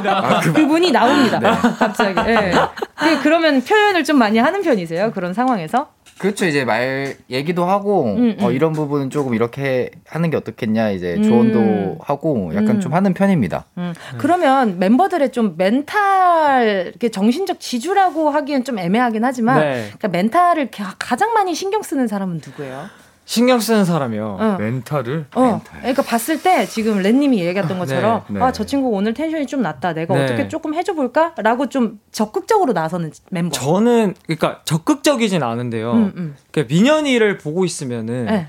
[0.08, 1.40] 아, 그 부분이 나옵니다.
[1.40, 1.52] 네.
[1.80, 2.14] 갑자기.
[2.24, 2.52] 네.
[2.96, 5.12] 그, 그러면 표현을 좀 많이 하는 편이세요?
[5.12, 5.88] 그런 상황에서?
[6.18, 6.46] 그렇죠.
[6.46, 8.38] 이제 말 얘기도 하고 음, 음.
[8.42, 11.24] 어, 이런 부분은 조금 이렇게 하는 게 어떻겠냐 이제 음.
[11.24, 12.96] 조언도 하고 약간 좀 음.
[12.96, 13.66] 하는 편입니다.
[13.78, 13.94] 음.
[14.18, 19.84] 그러면 멤버들의 좀 멘탈 정신적 지주라고 하기엔 좀 애매하긴 하지만 네.
[19.98, 22.90] 그러니까 멘탈을 가장 많이 신경 쓰는 사람은 누구예요?
[23.26, 24.38] 신경 쓰는 사람이요.
[24.40, 24.58] 어.
[24.60, 25.26] 멘탈을?
[25.34, 25.42] 어.
[25.42, 25.80] 멘탈.
[25.80, 28.46] 그러니까 봤을 때 지금 렌님이 얘기했던 것처럼 네, 네.
[28.46, 29.94] 아저 친구 오늘 텐션이 좀 낮다.
[29.94, 30.26] 내가 네.
[30.26, 33.52] 어떻게 조금 해줘 볼까?라고 좀 적극적으로 나서는 멤버.
[33.52, 35.94] 저는 그러니까 적극적이진 않은데요.
[35.94, 36.36] 음, 음.
[36.52, 38.48] 그러니까 민현이를 보고 있으면은 네.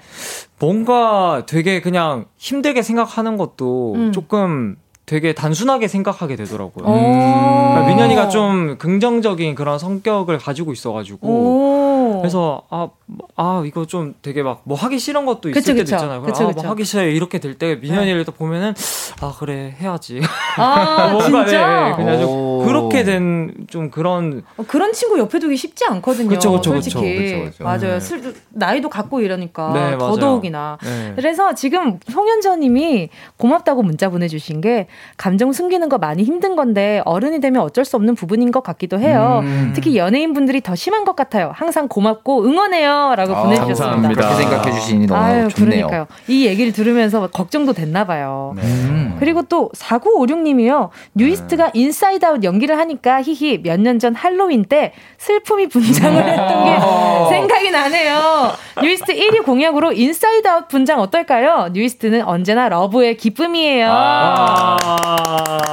[0.59, 4.13] 뭔가 되게 그냥 힘들게 생각하는 것도 음.
[4.13, 6.85] 조금 되게 단순하게 생각하게 되더라고요.
[6.87, 12.89] 그러니까 민현이가 좀 긍정적인 그런 성격을 가지고 있어가지고 그래서 아,
[13.37, 15.97] 아 이거 좀 되게 막 뭐 하기 싫은 것도 있을 그쵸, 때도 그쵸.
[15.97, 16.23] 있잖아요.
[16.23, 18.73] 그쵸, 아, 뭐 하기 싫어 이렇게 될 때 민현이를 또 보면은
[19.21, 20.21] 아 그래 해야지.
[20.57, 21.89] 아 뭔가 진짜?
[21.91, 26.29] 네, 그냥 좀 그렇게 된 좀 그런 어, 그런 친구 옆에 두기 쉽지 않거든요.
[26.29, 27.99] 그쵸, 그쵸, 솔직히 그쵸, 맞아요.
[27.99, 28.33] 네.
[28.51, 30.79] 나이도 갖고 이러니까 네, 더더욱이나.
[30.83, 31.13] 네.
[31.17, 34.87] 그래서 지금 송현저님이 고맙다고 문자 보내주신 게
[35.17, 39.41] 감정 숨기는 거 많이 힘든 건데 어른이 되면 어쩔 수 없는 부분인 것 같기도 해요.
[39.43, 39.73] 음.
[39.75, 41.53] 특히 연예인 분들이 더 심한 것 같아요.
[41.55, 43.85] 항상 고맙 고맙고 응원해요라고 아, 보내주셨습니다.
[44.09, 44.15] 감사합니다.
[44.15, 45.87] 그렇게 생각해 주시니 너무 아유, 좋네요.
[45.87, 46.07] 그러니까요.
[46.29, 48.53] 이 얘기를 들으면서 걱정도 됐나 봐요.
[48.57, 48.63] 네.
[48.63, 49.17] 음.
[49.19, 50.91] 그리고 또 4956님이요.
[51.15, 51.71] 뉴이스트가 네.
[51.75, 57.71] Inside Out 연기를 하니까 히히 몇 년 전 할로윈 때 슬픔이 분장을 했던 게 생각이
[57.71, 58.51] 나네요.
[58.83, 61.69] 뉴이스트 1위 공약으로 Inside Out 분장 어떨까요?
[61.73, 63.89] 뉴이스트는 언제나 러브의 기쁨이에요.
[63.91, 64.77] 아~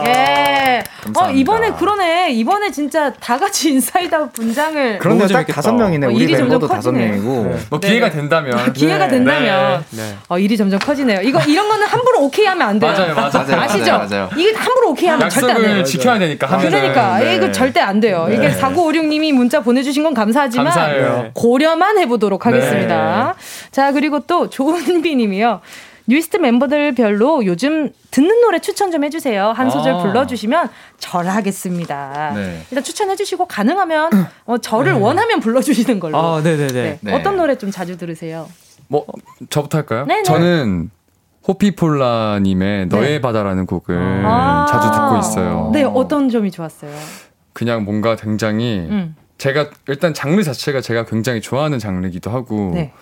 [0.05, 0.83] 예.
[1.15, 2.31] 어, 이번에 그러네.
[2.31, 4.99] 이번에 진짜 다 같이 Inside Out 분장을.
[4.99, 6.07] 그런데 딱 다섯 명이네.
[6.07, 7.43] 어, 우리 멤버도 다섯 명이고.
[7.51, 7.59] 네.
[7.69, 8.15] 뭐 기회가 네.
[8.15, 8.73] 된다면.
[8.73, 9.17] 기회가 네.
[9.17, 9.83] 된다면.
[9.89, 10.15] 네.
[10.29, 11.21] 어, 일이 점점 커지네요.
[11.21, 12.91] 이거 이런 거는 함부로 오케이 하면 안 돼요.
[12.91, 13.61] 맞아요, 맞아요.
[13.61, 13.91] 아시죠?
[13.97, 14.29] 맞아요.
[14.37, 15.83] 이게 함부로 오케이 하면 절대 안 돼요.
[15.83, 16.47] 지켜야 되니까.
[16.47, 16.71] 하면은.
[16.71, 17.35] 그러니까 네.
[17.35, 18.27] 이거 절대 안 돼요.
[18.31, 21.31] 이게 4956님이 문자 보내주신 건 감사하지만 감사해요.
[21.33, 23.35] 고려만 해보도록 하겠습니다.
[23.71, 25.61] 자 그리고 또 조은비님이요.
[26.07, 29.51] 뉴이스트 멤버들별로 요즘 듣는 노래 추천 좀 해주세요.
[29.51, 29.97] 한 소절 아.
[30.01, 32.33] 불러주시면 절하겠습니다.
[32.35, 32.65] 네.
[32.69, 34.09] 일단 추천해주시고 가능하면
[34.45, 34.99] 어, 저를 네.
[34.99, 36.17] 원하면 불러주시는 걸로.
[36.17, 36.73] 아, 네네네.
[36.73, 36.99] 네.
[37.01, 37.13] 네.
[37.13, 38.49] 어떤 노래 좀 자주 들으세요?
[38.87, 39.05] 뭐
[39.49, 40.05] 저부터 할까요?
[40.05, 40.23] 네네.
[40.23, 40.89] 저는
[41.47, 43.21] 호피폴라님의 너의 네.
[43.21, 44.65] 바다라는 곡을 아.
[44.69, 45.71] 자주 듣고 있어요.
[45.73, 46.91] 네, 어떤 점이 좋았어요?
[47.53, 49.15] 그냥 뭔가 굉장히 음.
[49.37, 52.93] 제가 일단 장르 자체가 제가 굉장히 좋아하는 장르기도 하고 네.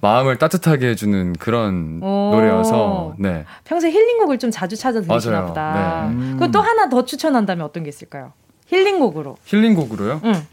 [0.00, 3.44] 마음을 따뜻하게 해주는 그런 노래여서 네.
[3.64, 6.06] 평소에 힐링곡을 좀 자주 찾아 들으시나 보다.
[6.08, 6.14] 네.
[6.14, 6.36] 음.
[6.38, 8.32] 그또 하나 더 추천한다면 어떤 게 있을까요?
[8.66, 9.36] 힐링곡으로.
[9.44, 10.20] 힐링곡으로요?
[10.24, 10.46] 응.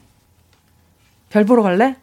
[1.30, 1.96] 별 보러 갈래?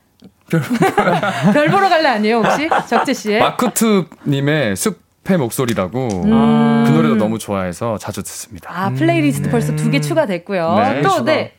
[1.52, 3.40] 별 보러 갈래 아니에요 혹시 적재 씨의?
[3.40, 6.84] 마크툽님의 숲의 목소리라고 음.
[6.86, 8.70] 그 노래도 너무 좋아해서 자주 듣습니다.
[8.70, 9.50] 아 플레이리스트 음.
[9.50, 10.74] 벌써 두 개 추가됐고요.
[10.76, 11.02] 네.
[11.02, 11.54] 또 네.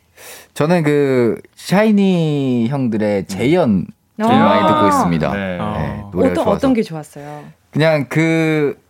[0.54, 3.88] 저는 그 샤이니 형들의 재연
[4.22, 4.28] 아.
[4.28, 5.32] 많이 듣고 있습니다.
[5.34, 5.58] 네.
[5.58, 7.44] 네, 노래가 어떤, 어떤 게 좋았어요?
[7.72, 8.82] 그냥 그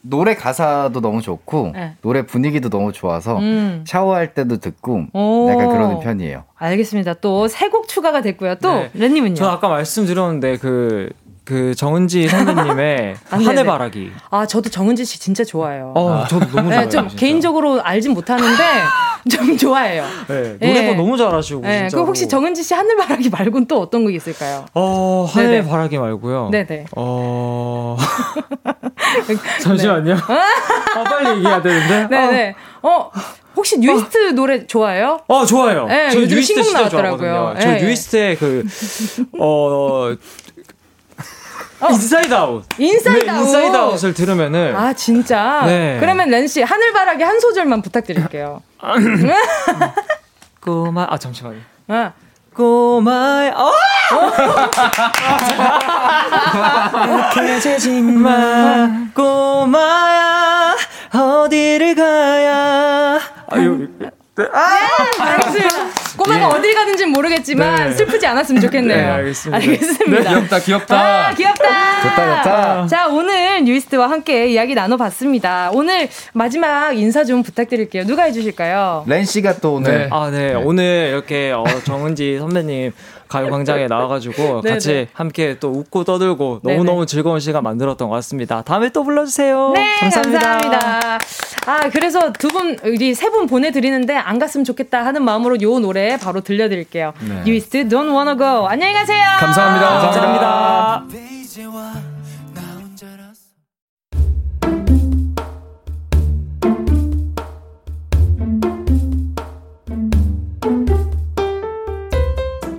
[0.00, 1.96] 노래 가사도 너무 좋고 네.
[2.02, 3.84] 노래 분위기도 너무 좋아서 음.
[3.86, 5.48] 샤워할 때도 듣고 오.
[5.50, 6.44] 약간 그러는 편이에요.
[6.56, 7.14] 알겠습니다.
[7.14, 8.54] 또 세 곡 추가가 됐고요.
[8.56, 8.90] 또 네.
[8.94, 9.34] 렌님은요?
[9.34, 11.10] 저 아까 말씀드렸는데 그
[11.48, 14.12] 그 정은지 선배님의 하늘 바라기.
[14.28, 15.94] 아 저도 정은지 씨 진짜 좋아해요.
[15.96, 16.26] 어, 아.
[16.28, 16.80] 저도 너무 좋아해요.
[16.82, 17.18] 네, 좀 진짜.
[17.18, 18.62] 개인적으로 알진 못하는데
[19.34, 20.04] 좀 좋아해요.
[20.28, 20.94] 네, 노래도 네.
[20.94, 21.62] 너무 잘하시고.
[21.62, 24.66] 네, 그 혹시 정은지 씨 하늘 바라기 말고는 또 어떤 곡 있을까요?
[24.74, 26.50] 어 하늘바라기 말고요.
[26.52, 26.84] 네네.
[26.94, 27.96] 어
[29.62, 30.14] 잠시만요.
[30.16, 30.20] 네.
[30.20, 32.08] 아 빨리 얘기해야 되는데.
[32.08, 32.54] 네네.
[32.82, 33.10] 어.
[33.56, 34.32] 혹시 뉴이스트 어.
[34.32, 35.18] 노래 좋아해요?
[35.26, 35.86] 어, 좋아요.
[35.88, 37.54] 네, 저 뉴이스트 신곡 나왔더라고요.
[37.54, 37.60] 네.
[37.60, 38.64] 저 뉴이스트의 그,
[39.40, 40.14] 어,
[41.80, 41.90] 어.
[41.90, 42.64] Inside Out.
[42.78, 43.40] Inside 네, Out.
[43.46, 45.62] Inside Out을 들으면은 아 진짜.
[45.66, 45.96] 네.
[46.00, 48.62] 그러면 렌씨 하늘바라기 한 소절만 부탁드릴게요.
[50.60, 51.60] 꼬마 아 잠시만요.
[51.88, 52.12] 아.
[52.58, 53.70] 꼬마의 어!
[57.04, 60.74] 이렇게 마 꼬마야
[61.14, 63.20] 어디를 가야
[63.50, 63.86] 아유
[64.52, 64.74] 아,
[65.52, 66.44] 네, 꼬마가 예.
[66.44, 67.92] 어딜 가는지 모르겠지만 네.
[67.96, 68.96] 슬프지 않았으면 좋겠네요.
[68.96, 69.56] 네, 알겠습니다.
[69.56, 70.06] 알겠습니다.
[70.10, 70.98] 네, 귀엽다, 귀엽다.
[71.28, 72.02] 아, 귀엽다.
[72.02, 72.86] 좋다, 좋다.
[72.88, 75.70] 자, 오늘 뉴이스트와 함께 이야기 나눠봤습니다.
[75.72, 78.04] 오늘 마지막 인사 좀 부탁드릴게요.
[78.04, 79.04] 누가 해주실까요?
[79.06, 79.98] 렌 씨가 또 오늘.
[79.98, 80.08] 네.
[80.10, 80.54] 아, 네.
[80.54, 82.92] 오늘 이렇게 어, 정은지 선배님
[83.28, 85.08] 가요광장에 나와가지고 네, 같이 네.
[85.12, 88.62] 함께 또 웃고 떠들고 네, 너무너무 즐거운 시간 만들었던 것 같습니다.
[88.62, 89.72] 다음에 또 불러주세요.
[89.74, 90.40] 네, 감사합니다.
[90.40, 91.18] 감사합니다.
[91.66, 96.16] 아, 그래서 두 분, 우리 세 분 보내드리는데 안 갔으면 좋겠다 하는 마음으로 요 노래
[96.16, 97.12] 바로 들려드릴게요.
[97.20, 97.42] 네.
[97.46, 98.66] 유이스트 Don't Wanna Go.
[98.66, 99.22] 안녕히 가세요.
[99.38, 99.88] 감사합니다.
[100.00, 101.04] 감사합니다.
[101.04, 102.17] 감사합니다.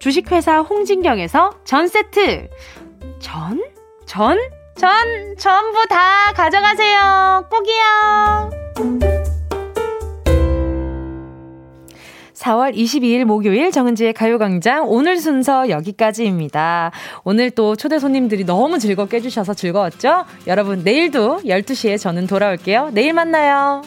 [0.00, 2.48] 주식회사 홍진경에서 전 세트
[3.20, 3.62] 전?
[4.06, 4.38] 전?
[4.74, 4.90] 전
[5.38, 8.50] 전부 다 가져가세요 꼭이요
[12.32, 16.90] 4월 22일 목요일 정은지의 가요광장 오늘 순서 여기까지입니다.
[17.22, 20.24] 오늘 또 초대 손님들이 너무 즐겁게 해주셔서 즐거웠죠?
[20.46, 22.92] 여러분 내일도 12시에 저는 돌아올게요.
[22.94, 23.82] 내일 만나요.